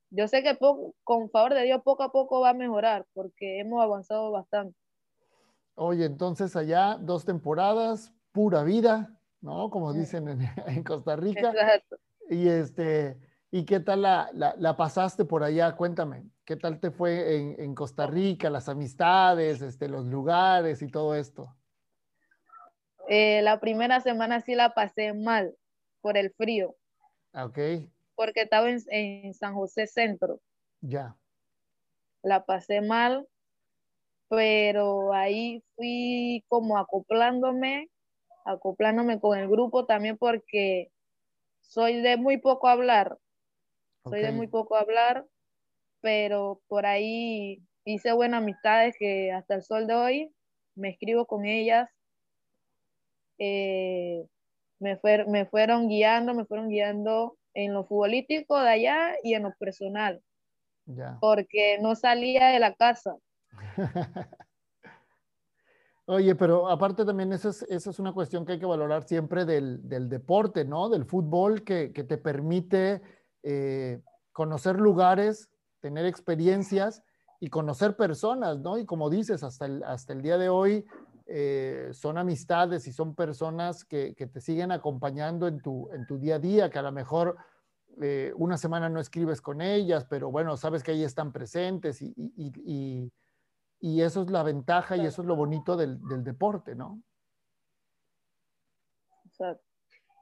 yo 0.10 0.28
sé 0.28 0.42
que 0.42 0.58
con 1.04 1.30
favor 1.30 1.54
de 1.54 1.64
Dios 1.64 1.82
poco 1.84 2.04
a 2.04 2.12
poco 2.12 2.42
va 2.42 2.50
a 2.50 2.54
mejorar 2.54 3.06
porque 3.14 3.60
hemos 3.60 3.82
avanzado 3.84 4.32
bastante. 4.32 4.78
Oye, 5.76 6.06
entonces 6.06 6.56
allá 6.56 6.98
dos 7.00 7.26
temporadas, 7.26 8.14
pura 8.32 8.64
vida, 8.64 9.17
¿no? 9.42 9.70
Como 9.70 9.94
dicen 9.94 10.28
en, 10.68 10.84
Costa 10.84 11.16
Rica. 11.16 11.52
Exacto. 11.52 11.98
Y 12.30 12.48
este, 12.48 13.18
¿y 13.52 13.66
qué 13.66 13.80
tal 13.80 14.02
la, 14.02 14.76
pasaste 14.78 15.26
por 15.26 15.44
allá? 15.44 15.76
Cuéntame, 15.76 16.30
¿qué 16.46 16.56
tal 16.56 16.80
te 16.80 16.92
fue 16.92 17.38
en, 17.38 17.56
en 17.60 17.76
Costa 17.76 18.08
Rica, 18.08 18.50
las 18.50 18.70
amistades, 18.70 19.62
este, 19.62 19.88
los 19.88 20.06
lugares 20.06 20.82
y 20.82 20.88
todo 20.88 21.16
esto? 21.16 21.56
Eh, 23.08 23.42
la 23.42 23.60
primera 23.60 24.02
semana 24.02 24.42
sí 24.42 24.54
la 24.54 24.74
pasé 24.74 25.14
mal 25.14 25.56
por 26.02 26.18
el 26.18 26.32
frío. 26.32 26.76
Ah, 27.32 27.46
ok. 27.46 27.58
Porque 28.16 28.42
estaba 28.42 28.70
en, 28.70 29.34
San 29.34 29.54
José 29.54 29.88
Centro. 29.88 30.42
Ya. 30.82 31.16
La 32.22 32.46
pasé 32.46 32.82
mal, 32.82 33.28
pero 34.28 35.14
ahí 35.14 35.64
fui 35.76 36.44
como 36.50 36.78
acoplándome, 36.78 37.90
acoplándome 38.48 39.20
con 39.20 39.38
el 39.38 39.48
grupo 39.48 39.86
también 39.86 40.18
porque 40.18 40.92
soy 41.62 42.02
de 42.02 42.18
muy 42.18 42.38
poco 42.38 42.68
hablar. 42.68 43.18
Soy 44.04 44.22
de 44.22 44.32
muy 44.32 44.48
poco 44.48 44.78
hablar, 44.78 45.26
pero 46.00 46.62
por 46.68 46.86
ahí 46.86 47.62
hice 47.84 48.14
buenas 48.14 48.42
amistades 48.42 48.96
que 48.98 49.32
hasta 49.34 49.56
el 49.56 49.64
sol 49.64 49.86
de 49.86 49.96
hoy 49.96 50.36
me 50.76 50.90
escribo 50.90 51.26
con 51.26 51.46
ellas 51.46 51.90
eh, 53.38 54.26
me, 54.80 55.00
me 55.28 55.46
fueron 55.46 55.88
guiando, 55.88 56.34
me 56.34 56.46
fueron 56.46 56.70
guiando 56.70 57.38
en 57.54 57.74
lo 57.74 57.86
futbolístico 57.86 58.60
de 58.62 58.70
allá 58.70 59.16
y 59.24 59.34
en 59.34 59.44
lo 59.44 59.54
personal. 59.56 60.22
Porque 61.20 61.80
no 61.82 61.96
salía 61.96 62.48
de 62.48 62.60
la 62.60 62.74
casa. 62.74 63.16
Oye, 66.10 66.36
pero 66.36 66.70
aparte 66.70 67.04
también 67.04 67.34
esa 67.34 67.50
es, 67.50 67.64
es, 67.64 68.00
una 68.00 68.14
cuestión 68.14 68.46
que 68.46 68.54
hay 68.54 68.60
que 68.60 68.66
valorar 68.66 69.04
siempre 69.04 69.44
del, 69.44 69.82
deporte, 70.08 70.64
¿no? 70.64 70.88
Del 70.88 71.04
fútbol 71.04 71.64
que, 71.64 71.90
te 71.90 72.18
permite 72.18 73.02
eh, 73.44 74.02
conocer 74.32 74.80
lugares, 74.80 75.50
tener 75.82 76.06
experiencias 76.06 77.04
y 77.42 77.50
conocer 77.50 77.98
personas, 77.98 78.58
¿no? 78.60 78.78
Y 78.78 78.86
como 78.86 79.10
dices, 79.10 79.44
hasta 79.44 79.66
el, 79.66 80.22
día 80.22 80.38
de 80.38 80.48
hoy 80.48 80.86
eh, 81.26 81.90
son 81.92 82.18
amistades 82.18 82.88
y 82.88 82.94
son 82.94 83.14
personas 83.14 83.84
que, 83.84 84.14
te 84.16 84.40
siguen 84.40 84.72
acompañando 84.72 85.46
en 85.46 85.60
tu, 85.60 85.90
en 85.92 86.08
tu 86.08 86.18
día 86.18 86.36
a 86.36 86.40
día, 86.40 86.70
que 86.70 86.80
a 86.80 86.84
lo 86.84 86.94
mejor 86.94 87.36
eh, 88.00 88.32
una 88.38 88.58
semana 88.58 88.88
no 88.88 89.02
escribes 89.02 89.42
con 89.42 89.60
ellas, 89.60 90.06
pero 90.10 90.32
bueno, 90.32 90.56
sabes 90.56 90.84
que 90.84 90.92
ahí 90.92 91.04
están 91.04 91.34
presentes 91.34 92.02
y, 92.02 93.12
eso 93.82 94.24
es 94.24 94.30
la 94.30 94.44
ventaja 94.44 94.98
y 94.98 95.06
eso 95.06 95.22
es 95.22 95.28
lo 95.28 95.36
bonito 95.36 95.78
del, 95.78 96.00
deporte, 96.24 96.76
¿no? 96.76 97.02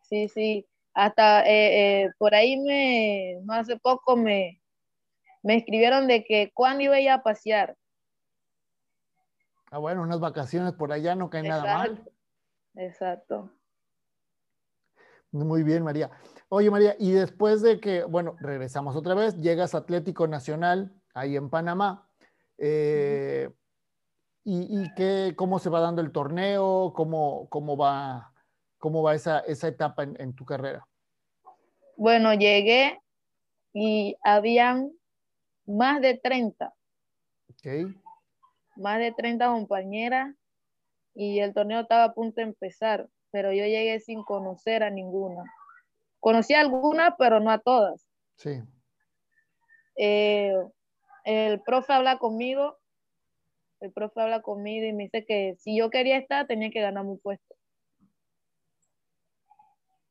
Sí, 0.04 0.28
sí. 0.28 0.68
Hasta 0.94 1.44
eh, 1.46 2.12
por 2.18 2.36
ahí 2.36 2.58
me, 2.58 3.40
no 3.44 3.54
hace 3.54 3.78
poco 3.78 4.16
me, 4.16 4.62
me 5.44 5.58
escribieron 5.58 6.08
de 6.08 6.24
que 6.24 6.52
cuándo 6.54 6.84
iba 6.84 6.96
a 6.96 7.02
ir 7.02 7.10
a 7.10 7.24
pasear 7.24 7.78
Ah, 9.76 9.78
bueno, 9.78 10.04
unas 10.04 10.22
vacaciones 10.22 10.72
por 10.72 10.94
allá 10.94 11.16
no 11.16 11.30
caen 11.30 11.50
nada 11.50 11.64
mal. 11.66 12.10
Exacto. 12.76 13.52
Muy 15.32 15.64
bien, 15.64 15.84
María. 15.84 16.12
Oye, 16.48 16.72
María, 16.72 16.96
y 16.98 17.12
después 17.12 17.62
de 17.62 17.82
que, 17.82 18.06
bueno, 18.06 18.38
regresamos 18.40 18.96
otra 18.96 19.16
vez, 19.16 19.36
llegas 19.36 19.76
a 19.76 19.80
Atlético 19.80 20.28
Nacional, 20.28 20.94
ahí 21.14 21.36
en 21.36 21.50
Panamá. 21.50 22.05
Eh, 22.58 23.50
¿Y, 24.44 24.94
qué, 24.94 25.34
cómo 25.36 25.58
se 25.58 25.70
va 25.70 25.80
dando 25.80 26.02
el 26.02 26.12
torneo? 26.12 26.94
¿Cómo, 26.96 27.50
cómo 27.50 27.76
va, 27.76 28.32
cómo 28.78 29.02
va 29.02 29.16
esa, 29.16 29.40
esa 29.40 29.68
etapa 29.68 30.04
en, 30.04 30.16
en, 30.22 30.36
tu 30.36 30.46
carrera? 30.46 30.88
Bueno, 31.98 32.34
llegué 32.34 33.00
y 33.74 34.16
habían 34.24 34.92
más 35.66 36.00
de 36.00 36.18
30. 36.18 36.74
Ok 37.50 37.96
más 38.76 39.00
de 39.00 39.12
30 39.12 39.48
compañeras 39.48 40.36
y 41.14 41.40
el 41.40 41.54
torneo 41.54 41.82
estaba 41.82 42.06
a 42.06 42.14
punto 42.14 42.42
de 42.42 42.48
empezar, 42.48 43.08
pero 43.32 43.52
yo 43.52 43.66
llegué 43.66 44.00
sin 44.00 44.24
conocer 44.24 44.84
a 44.84 44.90
ninguna. 44.90 45.44
Conocí 46.20 46.54
a 46.54 46.62
algunas, 46.62 47.14
pero 47.18 47.40
no 47.40 47.52
a 47.52 47.60
todas. 47.60 48.06
Sí. 48.36 48.62
Eh, 49.98 50.54
el 51.26 51.62
profe 51.62 51.92
habla 51.92 52.18
conmigo, 52.18 52.78
el 53.82 53.92
profe 53.92 54.22
habla 54.22 54.42
conmigo 54.42 54.86
y 54.86 54.94
me 54.94 55.04
dice 55.04 55.26
que 55.26 55.56
si 55.58 55.78
yo 55.78 55.90
quería 55.90 56.18
estar, 56.18 56.48
tenía 56.48 56.70
que 56.70 56.82
ganar 56.82 57.06
un 57.06 57.20
puesto. 57.20 57.56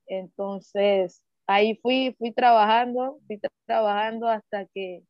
Entonces, 0.06 1.22
ahí 1.46 1.76
fui, 1.76 2.14
fui 2.18 2.32
trabajando, 2.32 3.18
fui 3.26 3.40
trabajando 3.66 4.28
hasta 4.28 4.66
que 4.66 5.02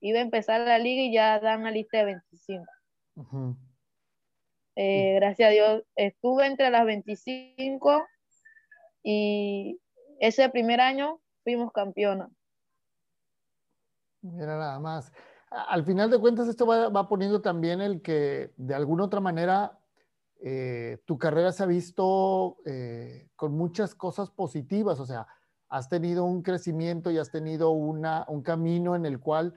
iba 0.00 0.18
a 0.18 0.22
empezar 0.22 0.60
la 0.62 0.78
liga 0.78 1.02
y 1.02 1.12
ya 1.12 1.38
dan 1.38 1.64
la 1.64 1.70
lista 1.70 1.98
de 1.98 2.04
25. 2.06 2.64
Eh, 4.76 5.14
gracias 5.14 5.48
a 5.48 5.52
Dios 5.52 5.82
estuve 5.94 6.46
entre 6.46 6.70
las 6.70 6.84
25 6.84 8.04
y 9.02 9.80
ese 10.20 10.48
primer 10.50 10.80
año 10.80 11.20
fuimos 11.44 11.72
campeona. 11.72 12.28
Mira 14.22 14.58
nada 14.58 14.78
más. 14.80 15.12
Al 15.50 15.84
final 15.84 16.10
de 16.10 16.18
cuentas, 16.18 16.48
esto 16.48 16.66
va, 16.66 17.08
poniendo 17.08 17.40
también 17.40 17.80
el 17.80 18.02
que 18.02 18.52
de 18.56 18.74
alguna 18.74 19.04
otra 19.04 19.20
manera 19.20 19.78
eh, 20.40 20.98
tu 21.04 21.18
carrera 21.18 21.52
se 21.52 21.62
ha 21.62 21.66
visto 21.66 22.58
eh, 22.66 23.28
con 23.36 23.56
muchas 23.56 23.94
cosas 23.94 24.30
positivas, 24.30 25.00
o 25.00 25.06
sea, 25.06 25.26
has 25.68 25.88
tenido 25.88 26.24
un 26.24 26.42
crecimiento 26.42 27.10
y 27.10 27.18
has 27.18 27.30
tenido 27.30 27.70
una, 27.70 28.24
un 28.28 28.42
camino 28.42 28.96
en 28.96 29.06
el 29.06 29.20
cual 29.20 29.54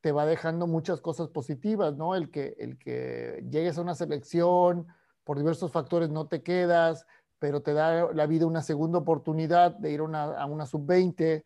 te 0.00 0.12
va 0.12 0.26
dejando 0.26 0.66
muchas 0.66 1.00
cosas 1.00 1.28
positivas, 1.28 1.96
¿no? 1.96 2.14
El 2.14 2.30
que, 2.30 2.56
el 2.58 2.78
que 2.78 3.44
llegues 3.50 3.78
a 3.78 3.82
una 3.82 3.94
selección, 3.94 4.86
por 5.24 5.38
diversos 5.38 5.70
factores 5.70 6.10
no 6.10 6.26
te 6.26 6.42
quedas, 6.42 7.06
pero 7.38 7.62
te 7.62 7.72
da 7.72 8.12
la 8.12 8.26
vida 8.26 8.46
una 8.46 8.62
segunda 8.62 8.98
oportunidad 8.98 9.72
de 9.72 9.92
ir 9.92 10.00
a 10.00 10.46
una, 10.46 10.66
sub-20 10.66 11.44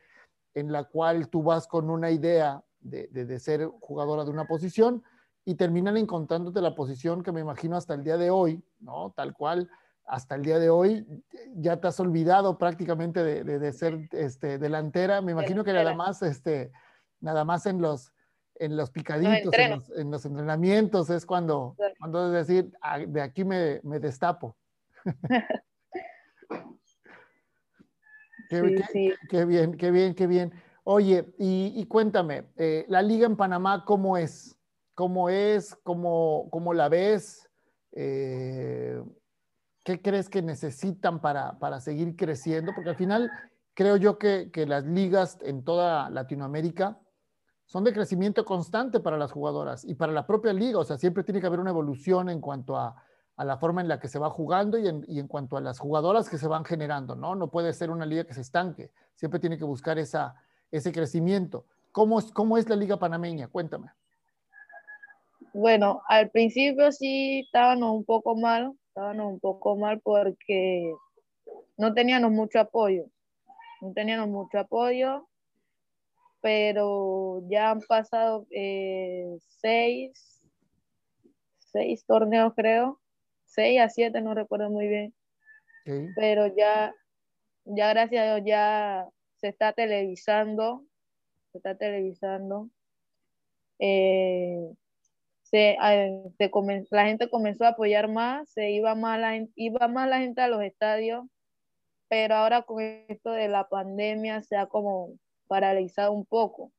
en 0.55 0.73
la 0.73 0.85
cual 0.85 1.29
tú 1.29 1.42
vas 1.42 1.66
con 1.66 1.90
una 1.90 2.11
idea 2.11 2.62
de, 2.85 3.09
de, 3.09 3.38
ser 3.40 3.66
jugadora 3.81 4.25
de 4.25 4.31
una 4.31 4.47
posición 4.47 5.03
y 5.44 5.57
terminan 5.57 5.97
encontrándote 5.97 6.61
la 6.61 6.75
posición 6.75 7.23
que 7.23 7.33
me 7.33 7.40
imagino 7.40 7.77
hasta 7.77 7.94
el 7.94 8.05
día 8.05 8.16
de 8.16 8.31
hoy, 8.31 8.62
¿no? 8.79 9.12
Tal 9.16 9.35
cual, 9.35 9.68
hasta 10.07 10.35
el 10.35 10.42
día 10.42 10.59
de 10.59 10.70
hoy 10.70 11.07
ya 11.57 11.81
te 11.81 11.88
has 11.88 11.99
olvidado 11.99 12.59
prácticamente 12.59 13.25
de, 13.25 13.42
de 13.44 13.73
ser 13.73 14.09
este, 14.12 14.59
delantera. 14.59 15.20
Me 15.20 15.33
imagino 15.33 15.64
que 15.64 15.73
nada 15.73 15.94
más, 15.94 16.23
este, 16.23 16.70
nada 17.20 17.44
más 17.44 17.66
en 17.66 17.81
los, 17.81 18.12
en 18.57 18.77
los 18.77 18.90
picaditos, 18.90 19.53
en, 19.97 20.11
los, 20.11 20.25
entrenamientos, 20.25 21.11
es 21.11 21.27
cuando, 21.27 21.77
cuando 21.99 22.27
es 22.27 22.47
decir, 22.47 22.73
ah, 22.81 22.99
de 22.99 23.20
aquí 23.20 23.44
me, 23.44 23.81
me 23.83 23.99
destapo. 23.99 24.57
qué, 29.31 29.44
bien, 29.44 29.77
qué 29.77 29.90
bien, 29.90 30.14
qué 30.14 30.27
bien. 30.27 30.53
Oye, 30.87 31.35
y, 31.38 31.87
cuéntame, 31.87 32.44
eh, 32.57 32.85
la 32.88 33.01
liga 33.01 33.25
en 33.25 33.37
Panamá, 33.37 33.85
¿cómo 33.87 34.18
es? 34.18 34.59
¿Cómo 34.94 35.31
es? 35.31 35.75
¿Cómo, 35.83 36.49
cómo 36.51 36.75
la 36.75 36.90
ves? 36.90 37.49
Eh, 37.92 39.03
¿Qué 39.83 40.03
crees 40.03 40.29
que 40.29 40.42
necesitan 40.42 41.23
para, 41.23 41.59
para, 41.59 41.81
seguir 41.81 42.16
creciendo? 42.16 42.73
Porque 42.75 42.90
al 42.90 42.97
final 42.97 43.31
creo 43.73 43.97
yo 43.97 44.18
que, 44.18 44.51
que 44.53 44.66
las 44.66 44.85
ligas 44.85 45.38
en 45.42 45.64
toda 45.64 46.11
Latinoamérica 46.11 47.01
son 47.64 47.85
de 47.85 47.94
crecimiento 47.94 48.44
constante 48.44 49.01
para 49.01 49.16
las 49.16 49.33
jugadoras 49.33 49.85
y 49.85 49.94
para 49.94 50.12
la 50.12 50.27
propia 50.27 50.53
liga. 50.53 50.79
O 50.79 50.85
sea, 50.85 50.99
siempre 50.99 51.25
tiene 51.25 51.40
que 51.40 51.47
haber 51.47 51.61
una 51.61 51.70
evolución 51.70 52.29
en 52.29 52.40
cuanto 52.40 52.77
a, 52.77 52.94
la 53.38 53.57
forma 53.57 53.81
en 53.81 53.88
la 53.88 53.99
que 53.99 54.09
se 54.09 54.18
va 54.18 54.31
jugando 54.31 54.79
y 54.79 54.87
en, 54.87 55.29
cuanto 55.29 55.57
a 55.57 55.61
las 55.61 55.79
jugadoras 55.79 56.29
que 56.29 56.38
se 56.38 56.47
van 56.47 56.64
generando, 56.64 57.16
¿no? 57.16 57.35
No 57.35 57.51
puede 57.51 57.73
ser 57.73 57.90
una 57.90 58.07
liga 58.07 58.25
que 58.25 58.35
se 58.35 58.42
estanque. 58.42 58.92
Siempre 59.14 59.40
tiene 59.40 59.59
que 59.59 59.64
buscar 59.64 59.99
esa, 59.99 60.37
ese 60.76 60.92
crecimiento. 60.92 61.64
¿Cómo 61.92 62.18
es, 62.18 62.32
¿Cómo 62.32 62.58
es 62.58 62.68
la 62.68 62.76
liga 62.76 62.98
panameña? 62.98 63.48
Cuéntame. 63.48 63.90
Bueno, 65.52 66.02
al 66.08 66.30
principio 66.30 66.90
sí 66.90 67.40
estábamos 67.46 67.96
un 67.96 68.04
poco 68.04 68.34
mal, 68.34 68.72
estábamos 68.88 69.34
un 69.34 69.40
poco 69.40 69.76
mal 69.76 70.00
porque 70.00 70.92
no 71.76 71.94
teníamos 71.94 72.32
mucho 72.32 72.60
apoyo. 72.60 73.04
No 73.80 73.92
teníamos 73.92 74.28
mucho 74.28 74.58
apoyo 74.58 75.28
pero 76.44 77.40
ya 77.48 77.70
han 77.70 77.80
pasado 77.80 78.46
eh, 78.50 79.34
seis, 79.62 80.44
seis 81.56 82.04
torneos 82.04 82.52
creo, 82.54 83.00
seis 83.46 83.80
a 83.80 83.88
siete, 83.88 84.20
no 84.20 84.34
recuerdo 84.34 84.68
muy 84.68 84.87
bien, 84.87 85.14
pero 86.14 86.54
ya, 86.54 86.94
ya 87.64 87.88
gracias 87.88 88.22
a 88.22 88.34
Dios 88.34 88.46
ya 88.46 89.08
se 89.44 89.50
está 89.50 89.74
televisando, 89.74 90.87
se 91.52 91.59
está 91.59 91.76
televisando. 91.76 92.70
Eh, 93.78 94.72
se, 95.42 95.76
la 96.90 97.04
gente 97.04 97.28
comenzó 97.28 97.66
a 97.66 97.68
apoyar 97.68 98.09
más, 98.09 98.48
se 98.48 98.70
iba 98.70 98.94
más, 98.94 99.20
la, 99.20 99.46
iba 99.54 99.87
más 99.88 100.09
la 100.09 100.20
gente 100.20 100.40
a 100.40 100.48
los 100.48 100.62
estadios, 100.62 101.26
pero 102.09 102.37
ahora 102.37 102.62
con 102.62 102.80
esto 102.80 103.33
de 103.33 103.48
la 103.48 103.68
pandemia 103.68 104.40
se 104.40 104.57
ha 104.57 104.64
como 104.64 105.11
paralizado 105.46 106.12
un 106.12 106.24
poco. 106.24 106.72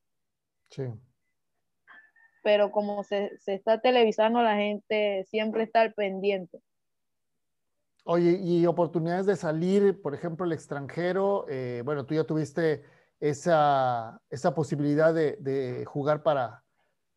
Sí. 0.71 0.86
Pero 2.41 2.71
como 2.71 3.04
se, 3.04 3.38
está 3.45 3.80
televisando, 3.80 4.41
la 4.41 4.56
gente 4.56 5.23
siempre 5.25 5.62
está 5.62 5.82
al 5.82 5.93
pendiente. 5.93 6.63
Oye, 8.08 8.39
y 8.39 8.68
oportunidades 8.68 9.26
de 9.26 9.36
salir, 9.36 10.00
por 10.00 10.13
ejemplo, 10.13 10.46
al 10.46 10.52
extranjero, 10.52 11.48
eh, 11.50 11.82
bueno, 11.84 12.06
tú 12.06 12.13
ya 12.13 12.24
tuviste 12.24 12.84
esa, 13.20 14.22
posibilidad 14.56 15.12
de, 15.12 15.84
jugar 15.88 16.22
para, 16.22 16.63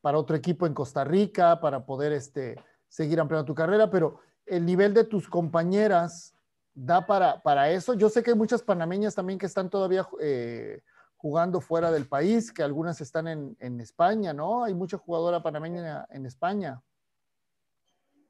para 0.00 0.16
otro 0.16 0.34
equipo 0.34 0.66
en 0.66 0.72
Costa 0.72 1.04
Rica, 1.04 1.60
para 1.60 1.84
poder 1.84 2.12
este, 2.12 2.56
seguir 2.88 3.20
ampliando 3.20 3.44
tu 3.44 3.54
carrera, 3.54 3.90
pero 3.90 4.20
el 4.46 4.64
nivel 4.64 4.94
de 4.94 5.04
tus 5.04 5.28
compañeras 5.28 6.34
da 6.72 7.04
para, 7.04 7.42
para 7.42 7.70
eso. 7.70 7.92
Yo 7.92 8.08
sé 8.08 8.22
que 8.22 8.30
hay 8.30 8.36
muchas 8.36 8.62
panameñas 8.62 9.14
también 9.14 9.38
que 9.38 9.44
están 9.44 9.68
todavía 9.68 10.08
eh, 10.20 10.80
jugando 11.16 11.60
fuera 11.60 11.90
del 11.90 12.08
país, 12.08 12.50
que 12.50 12.62
algunas 12.62 13.00
están 13.02 13.28
en, 13.28 13.80
España, 13.80 14.32
¿no? 14.32 14.64
Hay 14.64 14.72
mucha 14.72 14.96
jugadora 14.96 15.42
panameña 15.42 16.06
en 16.10 16.24
España. 16.24 16.80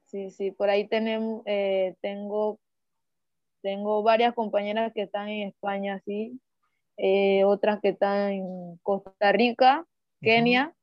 Sí, 0.09 0.31
sí, 0.31 0.49
por 0.49 0.71
ahí 0.71 0.87
tenemos, 0.87 1.43
eh, 1.45 1.95
tengo, 2.01 2.59
tengo 3.61 4.01
varias 4.01 4.33
compañeras 4.33 4.91
que 4.91 5.03
están 5.03 5.29
en 5.29 5.49
España, 5.49 6.01
sí, 6.03 6.41
eh, 6.97 7.43
otras 7.43 7.79
que 7.79 7.89
están 7.89 8.31
en 8.31 8.77
Costa 8.81 9.31
Rica, 9.31 9.85
Kenia, 10.19 10.73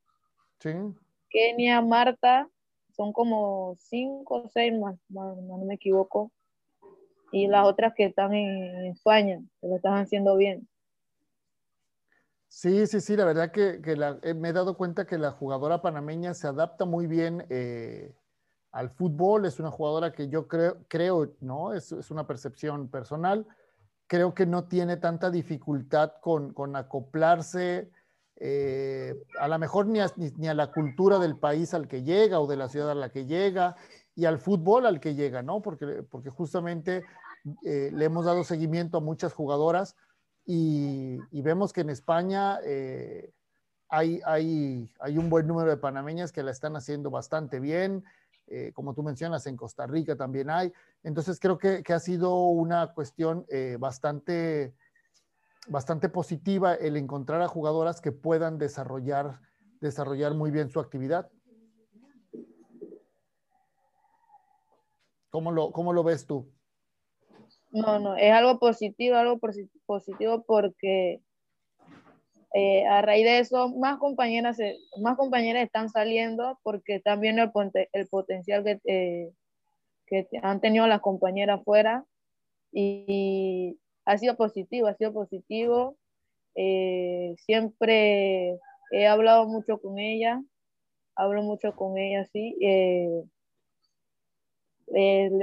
sí. 0.61 0.71
Kenia, 1.29 1.83
Marta, 1.83 2.49
son 2.93 3.13
como 3.13 3.75
cinco 3.81 4.45
o 4.45 4.49
seis 4.49 4.73
más, 4.79 4.97
no 5.09 5.59
me 5.67 5.75
equivoco, 5.75 6.31
y 7.33 7.49
las 7.49 7.67
otras 7.67 7.95
que 7.95 8.05
están 8.05 8.33
en 8.33 8.87
España, 8.87 9.41
que 9.61 9.67
lo 9.67 9.75
están 9.75 9.95
haciendo 9.95 10.37
bien. 10.37 10.69
Sí, 12.47 12.87
sí, 12.87 13.01
sí, 13.01 13.17
la 13.17 13.25
verdad 13.25 13.51
que, 13.51 13.81
eh, 14.23 14.35
me 14.35 14.51
he 14.51 14.53
dado 14.53 14.77
cuenta 14.77 15.05
que 15.05 15.19
la 15.19 15.33
jugadora 15.33 15.83
panameña 15.83 16.33
se 16.33 16.47
adapta 16.47 16.85
muy 16.85 17.09
bien 17.09 17.45
eh, 17.51 18.15
al 18.77 18.91
fútbol, 18.91 19.47
es 19.47 19.59
una 19.59 19.71
jugadora 19.71 20.13
que 20.13 20.29
yo 20.29 20.47
creo, 20.47 20.77
creo 20.87 21.33
¿no? 21.41 21.73
Es, 21.73 21.93
una 22.11 22.27
percepción 22.27 22.89
personal, 22.89 23.47
creo 24.07 24.35
que 24.35 24.45
no 24.45 24.65
tiene 24.65 24.99
tanta 24.99 25.31
dificultad 25.31 26.13
con, 26.21 26.77
acoplarse 26.77 27.91
eh, 28.39 29.15
a 29.41 29.49
lo 29.49 29.59
mejor 29.59 29.87
ni 29.87 30.01
a, 30.01 30.13
ni 30.17 30.47
a, 30.47 30.53
la 30.53 30.71
cultura 30.73 31.19
del 31.19 31.39
país 31.39 31.73
al 31.73 31.89
que 31.89 32.03
llega 32.03 32.39
o 32.39 32.47
de 32.47 32.57
la 32.57 32.69
ciudad 32.69 32.91
a 32.91 32.95
la 32.95 33.09
que 33.09 33.25
llega 33.25 33.77
y 34.15 34.27
al 34.27 34.39
fútbol 34.39 34.85
al 34.85 35.01
que 35.01 35.15
llega, 35.15 35.41
¿no? 35.41 35.63
Porque, 35.63 36.03
porque 36.11 36.29
justamente 36.29 37.03
le 37.63 38.05
hemos 38.05 38.27
dado 38.27 38.45
seguimiento 38.45 38.99
a 38.99 39.01
muchas 39.01 39.33
jugadoras 39.33 39.97
y, 40.45 41.19
vemos 41.41 41.73
que 41.73 41.81
en 41.81 41.89
España 41.89 42.59
eh, 42.63 43.33
hay, 43.89 44.21
hay, 44.27 44.93
hay, 45.01 45.17
un 45.17 45.31
buen 45.31 45.47
número 45.47 45.71
de 45.71 45.79
panameñas 45.79 46.31
que 46.31 46.43
la 46.43 46.51
están 46.51 46.77
haciendo 46.77 47.11
bastante 47.11 47.59
bien. 47.59 48.05
Eh, 48.49 48.71
como 48.75 48.95
tú 48.95 49.03
mencionas, 49.03 49.47
en 49.47 49.57
Costa 49.57 49.87
Rica 49.87 50.17
también 50.17 50.51
hay. 50.51 50.73
Entonces 51.03 51.41
creo 51.41 51.59
que, 51.59 51.83
ha 51.93 51.99
sido 51.99 52.49
una 52.49 52.93
cuestión 52.93 53.45
eh, 53.49 53.77
bastante, 53.79 54.75
bastante 55.69 56.09
positiva 56.09 56.75
el 56.75 56.97
encontrar 56.97 57.43
a 57.43 57.49
jugadoras 57.49 58.01
que 58.01 58.13
puedan 58.13 58.59
desarrollar, 58.59 59.41
desarrollar 59.81 60.35
muy 60.35 60.51
bien 60.51 60.71
su 60.71 60.79
actividad. 60.79 61.29
¿Cómo 65.31 65.51
lo, 65.51 65.73
cómo 65.73 65.93
lo 65.93 66.05
ves 66.05 66.27
tú? 66.27 66.51
No, 67.71 67.99
no, 67.99 68.17
es 68.17 68.33
algo 68.33 68.59
positivo, 68.59 69.17
algo 69.17 69.39
positivo 69.87 70.45
porque 70.47 71.21
eh, 72.59 72.87
a 72.87 73.03
raíz 73.03 73.27
de 73.27 73.41
eso 73.41 73.69
más 73.69 73.99
compañeras, 73.99 74.57
más 74.99 75.19
compañeras 75.19 75.63
están 75.63 75.91
saliendo 75.91 76.59
porque 76.63 76.95
están 76.95 77.21
viendo 77.21 77.43
el, 77.43 78.09
potencial 78.09 78.65
que, 78.65 78.81
eh, 78.87 79.31
que 80.07 80.27
han 80.43 80.63
tenido 80.63 80.87
las 80.87 81.03
compañeras 81.03 81.63
fuera 81.65 82.07
y, 82.73 83.79
ha 84.07 84.17
sido 84.17 84.39
positivo, 84.39 84.87
ha 84.87 84.95
sido 84.95 85.13
positivo. 85.13 85.99
Eh, 86.55 87.35
siempre 87.37 88.59
he 88.91 89.07
hablado 89.07 89.47
mucho 89.47 89.79
con 89.79 89.99
ella, 89.99 90.43
hablo 91.15 91.43
mucho 91.43 91.77
con 91.77 91.99
ella, 91.99 92.25
sí 92.25 92.57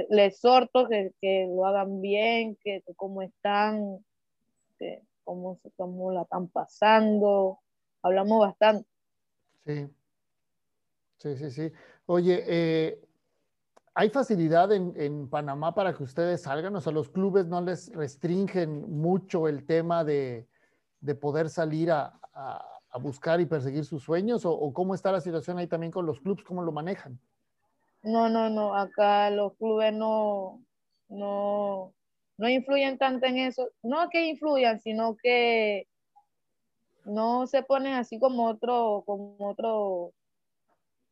les 0.08 0.34
exhorto 0.34 0.88
que, 0.88 1.12
que, 1.20 1.46
lo 1.48 1.64
hagan 1.64 2.00
bien, 2.00 2.56
que, 2.64 2.82
cómo 2.96 3.22
están, 3.22 4.04
que 4.80 5.00
cómo, 5.24 5.58
cómo 5.76 6.12
la 6.12 6.22
están 6.22 6.48
pasando. 6.48 7.58
Hablamos 8.02 8.40
bastante. 8.40 8.88
Sí, 9.64 9.88
sí, 11.18 11.36
sí, 11.36 11.50
sí. 11.50 11.72
Oye, 12.06 12.44
eh, 12.46 13.00
¿hay 13.94 14.10
facilidad 14.10 14.72
en, 14.72 14.92
en, 14.96 15.28
Panamá 15.28 15.74
para 15.74 15.94
que 15.94 16.02
ustedes 16.02 16.42
salgan? 16.42 16.76
O 16.76 16.80
sea, 16.80 16.92
los 16.92 17.08
clubes 17.08 17.46
no 17.46 17.60
les 17.62 17.92
restringen 17.94 19.00
mucho 19.00 19.48
el 19.48 19.64
tema 19.64 20.04
de, 20.04 20.46
de 21.00 21.14
poder 21.14 21.48
salir 21.48 21.90
a, 21.90 22.20
a, 22.34 22.64
a, 22.90 22.98
buscar 22.98 23.40
y 23.40 23.46
perseguir 23.46 23.84
sus 23.84 24.02
sueños? 24.02 24.44
¿O, 24.44 24.52
¿O 24.52 24.72
cómo 24.72 24.94
está 24.94 25.10
la 25.10 25.20
situación 25.20 25.58
ahí 25.58 25.66
también 25.66 25.92
con 25.92 26.04
los 26.04 26.20
clubes? 26.20 26.44
¿Cómo 26.44 26.62
lo 26.62 26.72
manejan? 26.72 27.18
No, 28.02 28.28
no, 28.28 28.50
no, 28.50 28.76
acá 28.76 29.30
los 29.30 29.54
clubes 29.54 29.94
no, 29.94 30.62
no, 31.08 31.94
no 32.36 32.48
influyen 32.48 32.98
tanto 32.98 33.26
en 33.26 33.38
eso. 33.38 33.70
No 33.82 34.08
que 34.10 34.26
influyan, 34.26 34.80
sino 34.80 35.16
que 35.16 35.86
no 37.04 37.46
se 37.46 37.62
ponen 37.62 37.94
así 37.94 38.18
como 38.18 38.46
otro, 38.46 39.02
como 39.06 39.36
otro, 39.38 40.12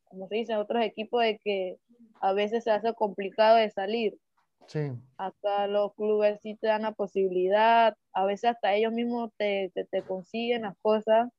como 0.05 0.29
se 0.29 0.37
dice, 0.37 0.57
otros 0.57 0.83
equipos 0.83 1.23
de 1.23 1.39
que 1.39 1.79
a 2.21 2.33
veces 2.33 2.65
se 2.65 2.71
hace 2.71 2.93
complicado 2.95 3.57
de 3.57 3.71
salir. 3.71 4.19
Sí. 4.67 4.93
Acá 5.19 5.67
los 5.67 5.95
clubes 5.95 6.41
sí 6.41 6.57
te 6.57 6.69
dan 6.69 6.83
la 6.83 6.93
posibilidad, 6.93 7.95
a 8.13 8.25
veces 8.25 8.51
hasta 8.51 8.75
ellos 8.75 8.93
mismos 8.93 9.31
te, 9.37 9.71
te, 9.91 10.03
consiguen 10.03 10.63
las 10.63 10.77
cosas. 10.81 11.31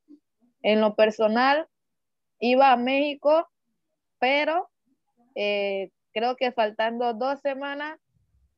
En 0.62 0.80
lo 0.80 0.94
personal, 0.94 1.66
iba 2.38 2.72
a 2.72 2.76
México, 2.76 3.48
pero 4.18 4.70
eh, 5.34 5.90
creo 6.12 6.36
que 6.36 6.52
faltando 6.52 7.12
dos 7.12 7.40
semanas 7.40 7.98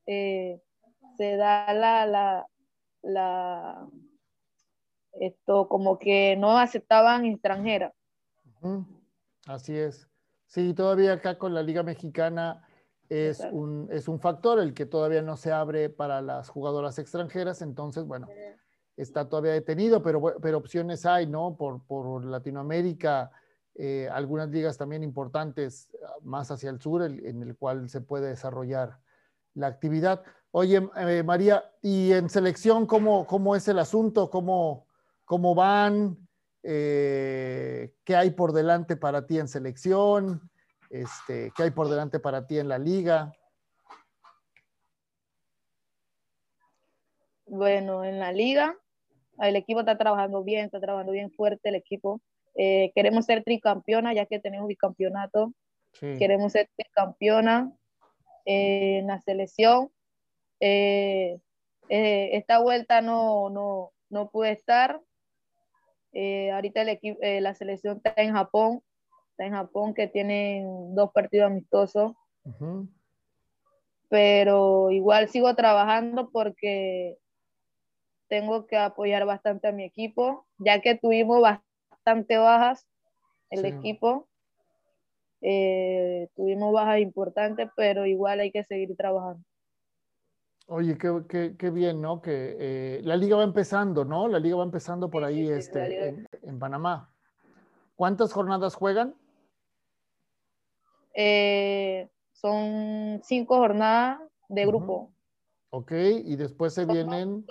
eh, 0.06 0.60
se 1.16 1.36
da 1.36 1.72
la, 1.72 2.06
la, 2.06 2.46
la, 3.02 3.88
esto 5.12 5.68
como 5.68 5.98
que 5.98 6.36
no 6.36 6.58
aceptaban 6.58 7.24
extranjeras. 7.24 7.92
Así 9.46 9.76
es. 9.76 10.08
Sí, 10.46 10.74
todavía 10.74 11.14
acá 11.14 11.38
con 11.38 11.54
la 11.54 11.62
Liga 11.62 11.82
Mexicana 11.82 12.66
es 13.08 13.40
un, 13.52 13.88
es 13.90 14.08
un 14.08 14.18
factor 14.20 14.58
el 14.58 14.74
que 14.74 14.86
todavía 14.86 15.22
no 15.22 15.36
se 15.36 15.52
abre 15.52 15.90
para 15.90 16.20
las 16.22 16.48
jugadoras 16.48 16.98
extranjeras, 16.98 17.62
entonces, 17.62 18.04
bueno, 18.04 18.28
está 18.96 19.28
todavía 19.28 19.52
detenido, 19.52 20.02
pero, 20.02 20.20
pero 20.40 20.58
opciones 20.58 21.06
hay, 21.06 21.26
¿no? 21.26 21.56
Por, 21.56 21.84
por 21.86 22.24
Latinoamérica, 22.24 23.30
eh, 23.74 24.08
algunas 24.10 24.48
ligas 24.48 24.78
también 24.78 25.02
importantes 25.02 25.88
ah, 26.04 26.14
más 26.22 26.50
hacia 26.50 26.70
el 26.70 26.80
sur, 26.80 27.02
en 27.02 27.42
el 27.42 27.56
cual 27.56 27.88
se 27.88 28.00
puede 28.00 28.28
desarrollar 28.28 28.98
la 29.54 29.66
actividad. 29.66 30.22
Oye, 30.58 30.88
eh, 30.96 31.22
María, 31.22 31.70
¿y 31.82 32.14
en 32.14 32.30
selección 32.30 32.86
cómo, 32.86 33.26
cómo 33.26 33.54
es 33.54 33.68
el 33.68 33.78
asunto? 33.78 34.30
¿Cómo, 34.30 34.86
cómo 35.26 35.54
van? 35.54 36.16
Eh, 36.62 37.92
¿Qué 38.04 38.16
hay 38.16 38.30
por 38.30 38.54
delante 38.54 38.96
para 38.96 39.26
ti 39.26 39.38
en 39.38 39.48
selección? 39.48 40.50
Este, 40.88 41.52
¿Qué 41.54 41.64
hay 41.64 41.72
por 41.72 41.90
delante 41.90 42.20
para 42.20 42.46
ti 42.46 42.58
en 42.58 42.70
la 42.70 42.78
liga? 42.78 43.34
Bueno, 47.44 48.02
en 48.02 48.18
la 48.18 48.32
liga, 48.32 48.78
el 49.40 49.56
equipo 49.56 49.80
está 49.80 49.98
trabajando 49.98 50.42
bien, 50.42 50.64
está 50.64 50.80
trabajando 50.80 51.12
bien 51.12 51.30
fuerte 51.32 51.68
el 51.68 51.74
equipo. 51.74 52.22
Eh, 52.54 52.92
queremos 52.94 53.26
ser 53.26 53.44
tricampeona, 53.44 54.14
ya 54.14 54.24
que 54.24 54.38
tenemos 54.38 54.68
bicampeonato. 54.68 55.52
Queremos 56.00 56.52
ser 56.52 56.70
tricampeona 56.74 57.70
eh, 58.46 59.00
en 59.00 59.08
la 59.08 59.20
selección. 59.20 59.90
Eh, 60.60 61.38
esta 61.88 62.58
vuelta 62.58 63.00
no, 63.00 63.50
no, 63.50 63.92
no 64.10 64.30
pude 64.30 64.52
estar. 64.52 65.00
ahorita 66.52 66.82
el 66.82 66.88
equipo, 66.88 67.18
la 67.22 67.54
selección 67.54 67.98
está 67.98 68.14
en 68.16 68.34
Japón 68.34 68.82
está 69.36 69.44
en 69.44 69.52
Japón, 69.52 69.92
que 69.92 70.08
tienen 70.08 70.94
dos 70.94 71.12
partidos 71.12 71.50
amistosos. 71.50 72.12
Pero 74.08 74.90
igual 74.90 75.28
sigo 75.28 75.54
trabajando 75.54 76.30
porque 76.30 77.18
tengo 78.28 78.66
que 78.66 78.78
apoyar 78.78 79.26
bastante 79.26 79.68
a 79.68 79.72
mi 79.72 79.84
equipo, 79.84 80.46
ya 80.58 80.80
que 80.80 80.94
tuvimos 80.94 81.42
bastante 81.42 82.38
bajas 82.38 82.86
el 83.50 83.66
equipo. 83.66 84.26
Eh, 85.42 86.28
tuvimos 86.34 86.72
bajas 86.72 87.00
importantes, 87.00 87.68
pero 87.76 88.06
igual 88.06 88.40
hay 88.40 88.50
que 88.50 88.64
seguir 88.64 88.96
trabajando. 88.96 89.44
Oye, 90.68 90.98
qué, 90.98 91.70
bien, 91.70 92.00
¿no? 92.00 92.20
Que 92.20 92.56
eh, 92.58 93.00
la 93.04 93.16
liga 93.16 93.36
va 93.36 93.44
empezando, 93.44 94.04
¿no? 94.04 94.26
La 94.26 94.40
liga 94.40 94.56
va 94.56 94.64
empezando 94.64 95.08
por 95.08 95.22
ahí 95.22 95.48
este, 95.48 96.08
en, 96.08 96.28
en, 96.42 96.58
Panamá. 96.58 97.12
¿Cuántas 97.94 98.32
jornadas 98.32 98.74
juegan? 98.74 99.14
Eh, 101.14 102.10
son 102.32 103.20
cinco 103.22 103.58
jornadas 103.58 104.20
de 104.48 104.66
grupo. 104.66 105.12
Ok, 105.70 105.92
y 105.92 106.34
después 106.34 106.74
se 106.74 106.84
vienen... 106.84 107.46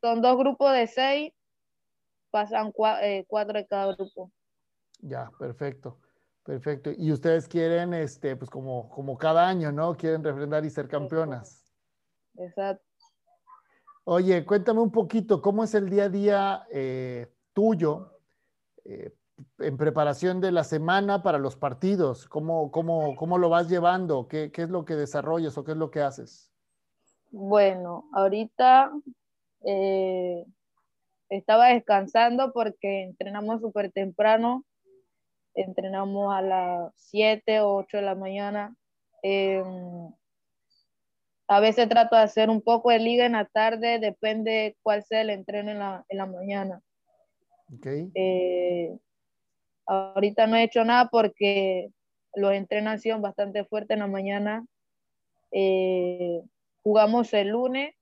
Son, 0.00 0.22
dos 0.22 0.38
grupos 0.38 0.72
de 0.72 0.86
seis, 0.86 1.32
pasan 2.30 2.72
eh, 3.02 3.24
cuatro 3.26 3.58
de 3.58 3.66
cada 3.66 3.94
grupo. 3.94 4.30
Ya, 5.00 5.30
perfecto. 5.38 5.98
Perfecto. 6.44 6.90
Y 6.96 7.12
ustedes 7.12 7.48
quieren, 7.48 7.92
este, 7.92 8.36
pues 8.36 8.50
como, 8.50 8.88
como 8.88 9.18
cada 9.18 9.48
año, 9.48 9.72
¿no? 9.72 9.96
Quieren 9.96 10.22
refrendar 10.22 10.64
y 10.64 10.70
ser 10.70 10.88
campeonas. 10.88 11.64
Exacto. 12.40 12.84
Oye, 14.04 14.44
cuéntame 14.44 14.80
un 14.80 14.90
poquito, 14.90 15.40
¿cómo 15.42 15.62
es 15.62 15.74
el 15.74 15.88
día 15.90 16.04
a 16.04 16.08
día 16.08 16.66
eh, 16.72 17.32
tuyo 17.52 18.18
en 19.58 19.76
preparación 19.76 20.40
de 20.40 20.50
la 20.50 20.64
semana 20.64 21.22
para 21.22 21.38
los 21.38 21.54
partidos? 21.54 22.26
¿Cómo, 22.26 22.70
cómo, 22.70 23.14
cómo 23.14 23.38
lo 23.38 23.50
vas 23.50 23.68
llevando? 23.68 24.26
¿Qué, 24.26 24.50
¿Qué, 24.50 24.62
es 24.62 24.70
lo 24.70 24.84
que 24.84 24.96
desarrollas 24.96 25.56
o 25.58 25.64
qué 25.64 25.72
es 25.72 25.76
lo 25.76 25.90
que 25.90 26.00
haces? 26.00 26.50
Bueno, 27.30 28.08
ahorita 28.12 28.90
eh, 29.64 30.44
estaba 31.28 31.68
descansando 31.68 32.52
porque 32.52 33.04
entrenamos 33.04 33.60
súper 33.60 33.92
temprano. 33.92 34.64
Entrenamos 35.54 36.34
a 36.34 36.42
las 36.42 36.92
7 36.96 37.60
o 37.60 37.76
8 37.76 37.98
de 37.98 38.02
la 38.02 38.14
mañana. 38.14 38.74
A 41.50 41.58
veces 41.58 41.88
trato 41.88 42.14
de 42.14 42.22
hacer 42.22 42.48
un 42.48 42.62
poco 42.62 42.90
de 42.90 43.00
liga 43.00 43.26
en 43.26 43.32
la 43.32 43.44
tarde, 43.44 43.98
depende 43.98 44.76
cuál 44.82 45.02
sea 45.02 45.22
el 45.22 45.30
entreno 45.30 45.72
en 45.72 45.80
la, 45.80 46.04
en 46.08 46.18
la 46.18 46.26
mañana. 46.26 46.80
Okay. 47.76 48.10
Eh, 48.14 48.96
Ahorita 49.90 50.46
no 50.46 50.54
he 50.54 50.62
hecho 50.62 50.84
nada 50.84 51.08
porque 51.10 51.90
los 52.36 52.52
entrenos 52.52 52.92
han 52.92 53.00
sido 53.00 53.18
bastante 53.18 53.64
fuertes 53.64 53.96
en 53.96 53.98
la 53.98 54.06
mañana. 54.06 54.64
Eh, 55.50 56.42
jugamos 56.84 57.34
el 57.34 57.48
lunes 57.48 57.92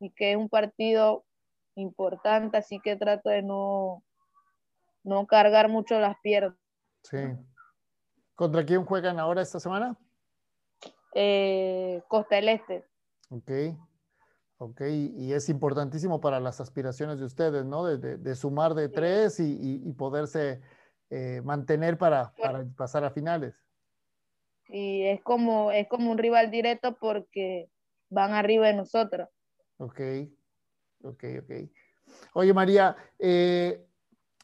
y 0.00 0.10
que 0.12 0.30
es 0.30 0.38
un 0.38 0.48
partido 0.48 1.26
importante, 1.74 2.56
así 2.56 2.80
que 2.80 2.96
trato 2.96 3.28
de 3.28 3.42
no, 3.42 4.02
no 5.02 5.26
cargar 5.26 5.68
mucho 5.68 6.00
las 6.00 6.16
piernas. 6.22 6.56
Sí. 7.02 7.18
¿Contra 8.34 8.64
quién 8.64 8.86
juegan 8.86 9.20
ahora 9.20 9.42
esta 9.42 9.60
semana? 9.60 9.98
Eh, 11.14 12.00
Costa 12.08 12.36
del 12.36 12.48
Este. 12.48 12.84
Ok, 13.30 13.50
ok, 14.58 14.80
y 14.82 15.32
es 15.32 15.48
importantísimo 15.48 16.20
para 16.20 16.40
las 16.40 16.60
aspiraciones 16.60 17.18
de 17.18 17.24
ustedes, 17.24 17.64
¿no? 17.64 17.84
De, 17.84 18.34
sumar 18.34 18.74
de 18.74 18.88
tres 18.88 19.40
y 19.40 19.92
poderse 19.92 20.60
eh, 21.10 21.42
mantener 21.42 21.98
para, 21.98 22.32
para, 22.42 22.64
pasar 22.76 23.04
a 23.04 23.10
finales. 23.10 23.54
Y 24.68 25.02
es 25.04 25.22
como, 25.22 25.70
es 25.70 25.86
como 25.86 26.10
un 26.10 26.18
rival 26.18 26.50
directo 26.50 26.96
porque 26.96 27.70
van 28.08 28.32
arriba 28.32 28.66
de 28.66 28.74
nosotros. 28.74 29.28
Ok, 29.76 30.00
ok, 31.02 31.24
ok. 31.42 31.52
Oye 32.32 32.54
María, 32.54 32.96
eh, 33.18 33.86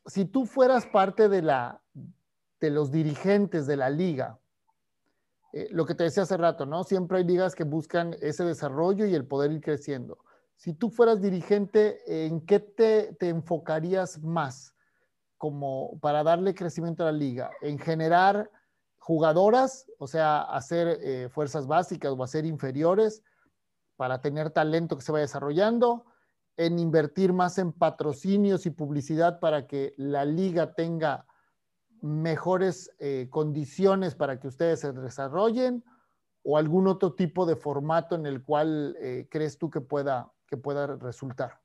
si 0.07 0.27
tú 0.27 0.47
fueras 0.47 0.87
parte 0.87 1.29
de, 1.29 1.43
la, 1.43 1.83
de 2.61 2.71
los 2.71 2.93
dirigentes 2.93 3.66
de 3.66 3.77
la 3.77 3.90
liga, 3.90 4.38
eh, 5.53 5.69
lo 5.71 5.87
que 5.87 5.95
te 5.95 6.05
decía 6.05 6.23
hace 6.23 6.37
rato, 6.37 6.67
¿no? 6.67 6.85
Siempre 6.85 7.19
hay 7.19 7.25
ligas 7.25 7.55
que 7.55 7.65
buscan 7.65 8.17
ese 8.21 8.45
desarrollo 8.45 9.07
y 9.07 9.15
el 9.15 9.27
poder 9.27 9.53
ir 9.53 9.61
creciendo. 9.61 10.19
Si 10.57 10.75
tú 10.75 10.91
fueras 10.91 11.21
dirigente, 11.21 12.27
¿en 12.27 12.41
qué 12.43 12.61
te, 12.61 13.15
te 13.15 13.29
enfocarías 13.29 14.21
más? 14.23 14.75
como 15.41 15.99
para 16.01 16.23
darle 16.23 16.55
crecimiento 16.55 17.03
a 17.03 17.07
la 17.07 17.19
liga? 17.19 17.51
¿En 17.63 17.79
generar 17.79 18.51
jugadoras, 18.99 19.87
o 19.99 20.07
sea, 20.07 20.43
hacer 20.43 20.99
eh, 21.01 21.31
fuerzas 21.31 21.67
básicas 21.67 22.13
o 22.13 22.23
hacer 22.23 22.45
inferiores 22.45 23.23
para 23.97 24.21
tener 24.21 24.51
talento 24.51 24.99
que 24.99 25.03
se 25.03 25.13
vaya 25.13 25.23
desarrollando? 25.23 26.05
¿En 26.59 26.79
invertir 26.79 27.33
más 27.33 27.57
en 27.57 27.73
patrocinios 27.73 28.67
y 28.67 28.71
publicidad 28.71 29.41
para 29.41 29.67
que 29.67 29.95
la 29.97 30.27
liga 30.27 30.75
tenga 30.75 31.25
mejores 32.03 32.91
eh, 32.99 33.29
condiciones 33.31 34.15
para 34.15 34.39
que 34.41 34.49
ustedes 34.49 34.81
se 34.81 34.93
desarrollen? 34.93 35.85
¿O 36.43 36.57
algún 36.57 36.87
otro 36.87 37.13
tipo 37.15 37.45
de 37.45 37.57
formato 37.57 38.15
en 38.15 38.25
el 38.25 38.42
cual 38.42 38.96
eh, 39.01 39.27
crees 39.31 39.59
tú 39.59 39.69
que 39.69 39.81
pueda, 39.81 40.33
que 40.46 40.57
pueda 40.57 40.96
resultar? 40.96 41.61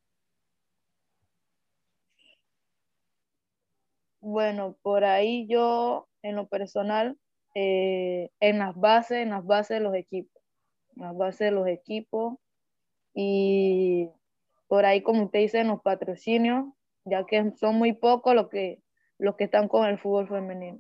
Bueno, 4.19 4.75
por 4.81 5.05
ahí 5.05 5.47
yo, 5.47 6.07
en 6.23 6.35
lo 6.35 6.47
personal, 6.47 7.17
eh, 7.53 8.31
en 8.39 8.59
las 8.59 8.75
bases, 8.75 9.19
en 9.19 9.29
las 9.29 9.45
bases 9.45 9.77
de 9.77 9.83
los 9.83 9.95
equipos, 9.95 10.41
en 10.95 11.03
las 11.03 11.15
bases 11.15 11.39
de 11.39 11.51
los 11.51 11.67
equipos 11.67 12.37
y 13.13 14.09
por 14.67 14.85
ahí, 14.85 15.01
como 15.01 15.25
usted 15.25 15.39
dice, 15.39 15.59
en 15.59 15.67
los 15.67 15.81
patrocinios, 15.81 16.65
ya 17.05 17.25
que 17.25 17.51
son 17.55 17.75
muy 17.75 17.93
pocos 17.93 18.35
los 18.35 18.49
que, 18.49 18.81
los 19.17 19.35
que 19.35 19.45
están 19.45 19.67
con 19.67 19.85
el 19.85 19.99
fútbol 19.99 20.27
femenino. 20.27 20.79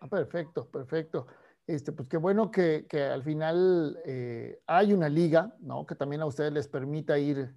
Ah, 0.00 0.08
perfecto, 0.08 0.68
perfecto. 0.70 1.26
Este, 1.66 1.92
pues 1.92 2.08
qué 2.08 2.16
bueno 2.16 2.50
que, 2.50 2.86
al 3.12 3.22
final 3.22 3.98
eh, 4.04 4.60
hay 4.66 4.92
una 4.92 5.08
liga, 5.08 5.54
¿no? 5.60 5.86
Que 5.86 5.94
también 5.94 6.22
a 6.22 6.26
ustedes 6.26 6.52
les 6.52 6.68
permita 6.68 7.18
ir, 7.18 7.54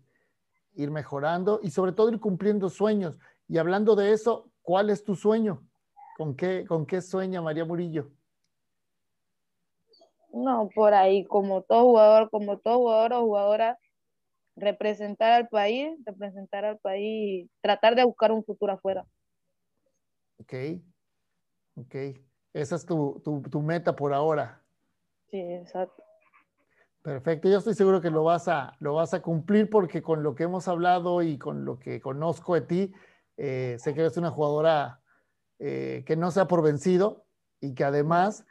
ir 0.73 0.91
mejorando 0.91 1.59
y 1.63 1.71
sobre 1.71 1.93
todo 1.93 2.09
ir 2.09 2.19
cumpliendo 2.19 2.69
sueños. 2.69 3.17
Y 3.47 3.57
hablando 3.57 3.95
de 3.95 4.11
eso, 4.11 4.51
¿cuál 4.61 4.89
es 4.89 5.03
tu 5.03 5.15
sueño? 5.15 5.63
¿Con 6.17 6.35
qué, 6.35 6.65
con 6.67 6.85
qué 6.85 7.01
sueña 7.01 7.41
María 7.41 7.65
Murillo? 7.65 8.11
No, 10.31 10.69
por 10.73 10.93
ahí, 10.93 11.25
como 11.25 11.61
todo 11.61 11.83
jugador, 11.83 12.29
como 12.29 12.57
todo 12.57 12.77
jugador 12.79 13.13
o 13.13 13.21
jugadora, 13.21 13.77
representar 14.55 15.31
al 15.31 15.47
país, 15.49 15.97
representar 16.05 16.65
al 16.65 16.77
país 16.79 17.45
y 17.45 17.49
tratar 17.61 17.95
de 17.95 18.03
buscar 18.03 18.31
un 18.31 18.43
futuro 18.43 18.73
afuera. 18.73 19.05
Ok, 20.37 20.53
ok. 21.75 21.95
Esa 22.53 22.75
es 22.75 22.85
tu, 22.85 23.21
tu 23.23 23.61
meta 23.61 23.95
por 23.95 24.13
ahora. 24.13 24.61
Sí, 25.29 25.39
exacto. 25.39 26.03
Perfecto, 27.03 27.49
yo 27.49 27.57
estoy 27.57 27.73
seguro 27.73 27.99
que 27.99 28.09
lo 28.09 28.23
vas 28.23 28.47
a, 28.47 28.77
lo 28.79 28.93
vas 28.93 29.13
a 29.13 29.21
cumplir 29.21 29.69
porque 29.69 30.01
con 30.01 30.23
lo 30.23 30.35
que 30.35 30.43
hemos 30.43 30.69
hablado 30.69 31.21
y 31.21 31.37
con 31.37 31.65
lo 31.65 31.77
que 31.77 31.99
conozco 31.99 32.55
de 32.55 32.61
ti, 32.61 32.93
eh, 33.35 33.75
sé 33.77 33.93
que 33.93 33.99
eres 33.99 34.15
una 34.15 34.31
jugadora 34.31 35.01
eh, 35.59 36.05
que 36.07 36.15
no 36.15 36.31
sea 36.31 36.47
por 36.47 36.63
vencido 36.63 37.25
y 37.59 37.73
que 37.73 37.83
además 37.83 38.45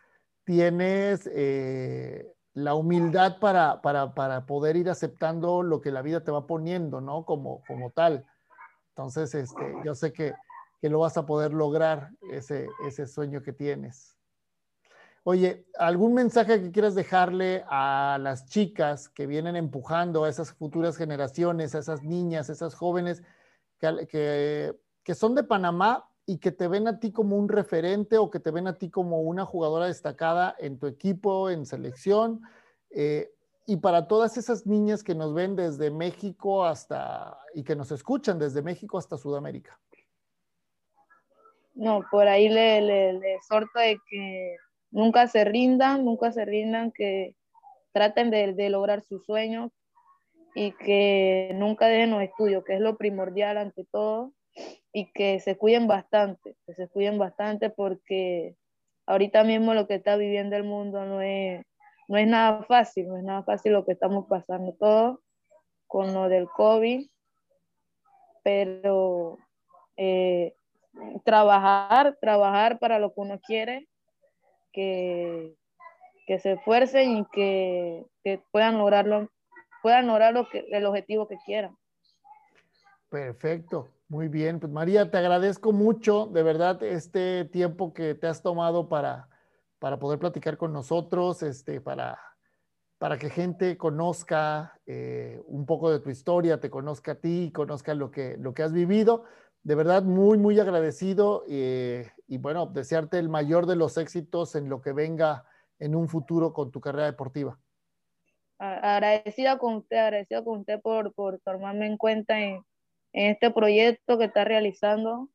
tienes 0.45 1.31
eh, 1.33 2.31
la 2.55 2.75
humildad 2.75 3.39
para, 3.39 3.81
para, 3.81 4.15
para, 4.15 4.47
poder 4.47 4.77
ir 4.77 4.91
aceptando 4.91 5.63
lo 5.63 5.81
que 5.81 5.91
la 5.91 6.03
vida 6.03 6.23
te 6.23 6.31
va 6.31 6.47
poniendo, 6.47 7.01
¿no? 7.01 7.25
Como, 7.25 7.63
como 7.67 7.91
tal. 7.91 8.27
Entonces, 8.91 9.35
este, 9.35 9.75
yo 9.85 9.95
sé 9.95 10.13
que, 10.13 10.35
que 10.81 10.91
lo 10.91 10.99
vas 10.99 11.17
a 11.17 11.25
poder 11.25 11.53
lograr, 11.53 12.11
ese, 12.31 12.69
ese 12.87 13.07
sueño 13.07 13.43
que 13.43 13.53
tienes. 13.53 14.19
Oye, 15.25 15.67
¿algún 15.79 16.15
mensaje 16.15 16.61
que 16.61 16.73
quieras 16.73 16.97
dejarle 16.97 17.65
a 17.69 18.19
las 18.21 18.47
chicas 18.47 19.09
que 19.09 19.27
vienen 19.27 19.55
empujando 19.55 20.25
a 20.25 20.29
esas 20.29 20.53
futuras 20.53 20.97
generaciones, 20.97 21.75
a 21.75 21.79
esas 21.79 22.03
niñas, 22.03 22.51
a 22.51 22.53
esas 22.53 22.75
jóvenes 22.75 23.23
que, 23.79 24.75
que, 25.05 25.15
son 25.15 25.37
de 25.37 25.45
Panamá 25.45 26.11
y 26.27 26.39
que 26.39 26.53
te 26.53 26.69
ven 26.69 26.87
a 26.89 27.01
ti 27.01 27.13
como 27.13 27.37
un 27.37 27.49
referente 27.49 28.19
o 28.19 28.31
que 28.31 28.41
te 28.41 28.51
ven 28.51 28.67
a 28.67 28.79
ti 28.79 28.91
como 28.91 29.21
una 29.23 29.45
jugadora 29.45 29.87
destacada 29.87 30.55
en 30.59 30.79
tu 30.79 30.87
equipo, 30.87 31.51
en 31.51 31.67
selección? 31.67 32.43
Eh, 32.91 33.33
y 33.67 33.77
para 33.77 34.09
todas 34.09 34.37
esas 34.37 34.67
niñas 34.67 35.03
que 35.03 35.15
nos 35.15 35.35
ven 35.35 35.57
desde 35.57 35.91
México 35.91 36.65
hasta 36.65 37.39
y 37.55 37.63
que 37.63 37.77
nos 37.77 37.93
escuchan 37.93 38.39
desde 38.39 38.63
México 38.63 38.99
hasta 38.99 39.17
Sudamérica. 39.17 39.79
No, 41.75 42.05
por 42.11 42.29
ahí 42.29 42.49
le, 42.49 42.83
le, 42.83 43.35
exhorto 43.35 43.79
de 43.79 43.99
que 44.09 44.57
nunca 44.91 45.27
se 45.27 45.45
rindan, 45.45 46.05
nunca 46.05 46.33
se 46.33 46.45
rindan, 46.45 46.93
que 46.93 47.35
traten 47.93 48.31
de, 48.31 48.69
lograr 48.71 49.03
sus 49.03 49.25
sueños 49.25 49.71
y 50.55 50.73
que 50.73 51.53
nunca 51.55 51.87
dejen 51.87 52.11
los 52.11 52.23
estudios, 52.23 52.65
que 52.65 52.75
es 52.75 52.81
lo 52.81 52.97
primordial 52.97 53.57
ante 53.57 53.85
todo, 53.85 54.33
y 54.93 55.11
que 55.13 55.41
se 55.41 55.57
cuiden 55.57 55.87
bastante, 55.87 56.57
que 56.67 56.75
se 56.75 56.89
cuiden 56.89 57.19
bastante 57.19 57.71
porque 57.71 58.57
ahorita 59.07 59.45
mismo 59.45 59.75
lo 59.75 59.87
que 59.87 59.95
está 59.95 60.17
viviendo 60.17 60.57
el 60.57 60.65
mundo 60.65 61.05
no 61.07 61.23
es, 61.23 61.65
no 62.09 62.19
es 62.19 62.27
nada 62.27 62.63
fácil, 62.65 63.09
no 63.09 63.17
es 63.17 63.25
nada 63.25 63.43
fácil 63.43 63.73
lo 63.73 63.85
que 63.85 63.93
estamos 63.93 64.27
pasando 64.29 64.75
todos 64.75 65.19
con 65.87 66.13
lo 66.15 66.29
del 66.29 66.49
COVID, 66.49 67.07
pero 68.43 69.39
eh, 69.97 70.55
trabajar, 71.25 72.19
trabajar 72.21 72.79
para 72.79 72.99
lo 72.99 73.13
que 73.13 73.21
uno 73.21 73.41
quiere 73.41 73.89
que, 74.73 75.55
que 76.27 76.39
se 76.39 76.53
esfuercen 76.53 77.19
y 77.19 77.25
que, 77.27 78.07
que, 78.25 78.43
puedan 78.51 78.79
lograrlo, 78.79 79.29
puedan 79.83 80.07
lograr 80.07 80.33
lo 80.33 80.49
que, 80.49 80.67
el 80.71 80.87
objetivo 80.87 81.29
que 81.29 81.37
quieran. 81.45 81.77
Perfecto, 83.09 83.91
muy 84.13 84.29
bien. 84.29 84.61
Pues 84.61 84.71
María, 84.71 85.11
te 85.11 85.17
agradezco 85.17 85.73
mucho, 85.73 86.27
de 86.27 86.43
verdad, 86.43 86.83
este 86.83 87.47
tiempo 87.47 87.95
que 87.95 88.15
te 88.15 88.27
has 88.27 88.43
tomado 88.43 88.91
para, 88.91 89.31
para 89.79 89.99
poder 89.99 90.19
platicar 90.19 90.59
con 90.59 90.71
nosotros, 90.71 91.43
este, 91.43 91.81
para, 91.81 92.19
para 92.99 93.17
que 93.17 93.31
gente 93.31 93.79
conozca 93.79 94.79
eh, 94.85 95.41
un 95.47 95.65
poco 95.65 95.91
de 95.91 96.01
tu 96.01 96.11
historia, 96.11 96.61
te 96.61 96.69
conozca 96.69 97.13
a 97.13 97.15
ti, 97.15 97.51
conozca 97.55 97.95
lo 97.95 98.11
que, 98.11 98.37
lo 98.37 98.53
que 98.53 98.63
has 98.63 98.75
vivido 98.75 99.25
de 99.63 99.75
verdad 99.75 100.03
muy, 100.03 100.37
muy 100.37 100.61
agradecido 100.61 101.45
eh, 101.49 102.11
y 102.27 102.37
bueno, 102.37 102.67
desearte 102.67 103.19
el 103.19 103.31
mayor 103.31 103.65
de 103.65 103.77
los 103.77 103.97
éxitos 103.97 104.57
en 104.57 104.69
lo 104.69 104.83
que 104.83 104.93
venga 104.93 105.47
en 105.79 105.95
un 105.95 106.09
futuro 106.09 106.53
con 106.53 106.71
tu 106.71 106.81
carrera 106.81 107.07
deportiva. 107.07 107.59
Agradecida 108.59 109.57
con 109.57 109.77
usted, 109.77 109.97
agradecida 109.97 110.45
con 110.45 110.61
usted 110.61 110.81
por, 110.83 111.15
por 111.15 111.41
tomarme 111.41 111.87
en 111.87 111.97
cuenta 111.97 112.39
en, 112.39 112.63
este 113.13 113.51
proyecto 113.51 114.19
que 114.19 114.25
está 114.25 114.45
realizando. 114.45 115.29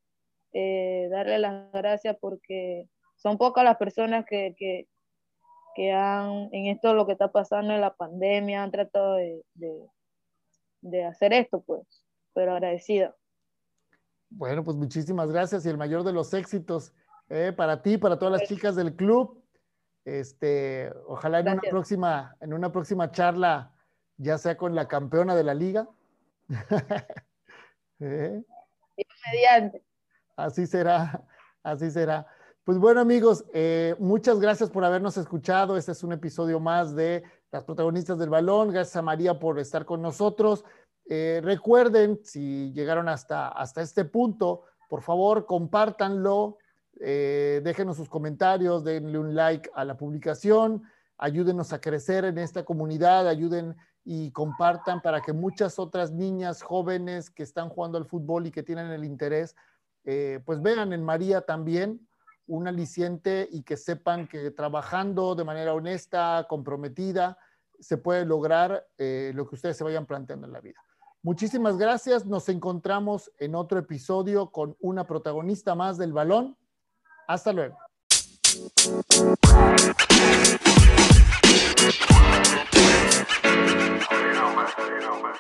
Eh, 0.54 1.08
darle 1.12 1.40
las 1.40 1.72
gracias 1.72 2.18
porque 2.20 2.88
son 3.16 3.38
pocas 3.38 3.64
las 3.64 3.78
personas 3.78 4.26
que, 4.26 4.56
que, 4.58 4.88
que, 5.76 5.92
han, 5.92 6.50
en 6.52 6.68
esto 6.68 6.94
lo 6.94 7.06
que 7.06 7.12
está 7.12 7.32
pasando 7.32 7.74
en 7.74 7.82
la 7.82 7.94
pandemia, 7.94 8.64
han 8.64 8.72
tratado 8.72 9.16
de, 9.16 9.44
de, 9.54 9.88
de 10.82 11.06
hacer 11.06 11.34
esto, 11.34 11.62
pues, 11.62 11.84
pero 12.34 12.54
agradecida. 12.54 13.16
Bueno, 14.30 14.64
pues 14.64 14.78
muchísimas 14.78 15.32
gracias 15.32 15.66
y 15.66 15.70
el 15.70 15.78
mayor 15.78 16.04
de 16.04 16.14
los 16.14 16.34
éxitos 16.34 16.94
eh, 17.30 17.54
para 17.56 17.82
ti, 17.82 17.98
para 17.98 18.18
todas 18.18 18.40
las 18.40 18.50
chicas 18.50 18.76
del 18.76 18.96
club. 18.96 19.44
Este, 20.06 20.92
ojalá 21.08 21.40
en 21.40 21.50
una 21.50 21.62
próxima, 21.62 22.36
en 22.40 22.54
una 22.54 22.72
próxima 22.72 23.12
charla, 23.12 23.74
ya 24.18 24.38
sea 24.38 24.56
con 24.56 24.76
la 24.76 24.88
campeona 24.88 25.36
de 25.36 25.44
la 25.44 25.54
liga. 25.54 25.90
¿Eh? 28.00 28.44
Mediante. 29.32 29.84
Así 30.36 30.68
será, 30.68 31.24
así 31.64 31.90
será. 31.92 32.28
Pues 32.64 32.78
bueno 32.78 33.00
amigos, 33.00 33.46
eh, 33.54 33.96
muchas 33.98 34.40
gracias 34.40 34.70
por 34.70 34.84
habernos 34.84 35.18
escuchado. 35.18 35.78
Este 35.78 35.94
es 35.94 36.04
un 36.04 36.14
episodio 36.14 36.60
más 36.60 36.96
de 36.96 37.24
las 37.52 37.64
protagonistas 37.64 38.20
del 38.20 38.30
balón. 38.30 38.72
Gracias 38.72 38.96
a 38.98 39.02
María 39.02 39.40
por 39.40 39.58
estar 39.60 39.86
con 39.86 40.02
nosotros. 40.02 40.66
Eh, 41.10 41.40
recuerden, 41.44 42.20
si 42.24 42.74
llegaron 42.74 43.08
hasta, 43.08 43.48
hasta 43.48 43.82
este 43.82 44.04
punto, 44.06 44.64
por 44.90 45.02
favor, 45.02 45.46
compártanlo, 45.46 46.58
eh, 47.00 47.62
déjenos 47.64 47.98
sus 47.98 48.10
comentarios, 48.10 48.84
denle 48.84 49.18
un 49.18 49.34
like 49.34 49.70
a 49.74 49.86
la 49.86 49.96
publicación, 49.96 50.84
ayúdenos 51.18 51.72
a 51.72 51.80
crecer 51.80 52.26
en 52.26 52.38
esta 52.38 52.66
comunidad, 52.66 53.28
ayuden 53.28 53.78
y 54.10 54.32
compartan 54.32 55.02
para 55.02 55.22
que 55.22 55.34
muchas 55.34 55.80
otras 55.80 56.14
niñas 56.14 56.62
jóvenes 56.62 57.30
que 57.30 57.44
están 57.44 57.68
jugando 57.68 57.98
al 57.98 58.06
fútbol 58.06 58.48
y 58.48 58.52
que 58.52 58.64
tienen 58.64 58.90
el 58.92 59.04
interés, 59.04 59.54
eh, 60.06 60.40
pues 60.46 60.62
vean 60.62 60.94
en 60.94 61.04
María 61.04 61.42
también 61.42 62.08
un 62.48 62.70
aliciente 62.70 63.50
y 63.52 63.64
que 63.64 63.76
sepan 63.76 64.26
que 64.30 64.52
trabajando 64.52 65.36
de 65.36 65.44
manera 65.44 65.74
honesta, 65.74 66.46
comprometida, 66.48 67.38
se 67.82 67.98
puede 67.98 68.24
lograr 68.24 68.88
lo 68.98 69.48
que 69.48 69.56
ustedes 69.56 69.76
se 69.76 69.84
vayan 69.84 70.06
planteando 70.06 70.48
en 70.48 70.54
la 70.54 70.62
vida. 70.62 70.80
Muchísimas 71.22 71.78
gracias. 71.78 72.26
Nos 72.26 72.48
encontramos 72.48 73.30
en 73.40 73.56
otro 73.56 73.78
episodio 73.78 74.52
con 74.52 74.78
una 74.80 75.06
protagonista 75.06 75.76
más 75.76 75.98
del 75.98 76.14
balón. 76.14 76.58
Hasta 77.28 77.52
luego 77.52 77.78
más. 85.22 85.40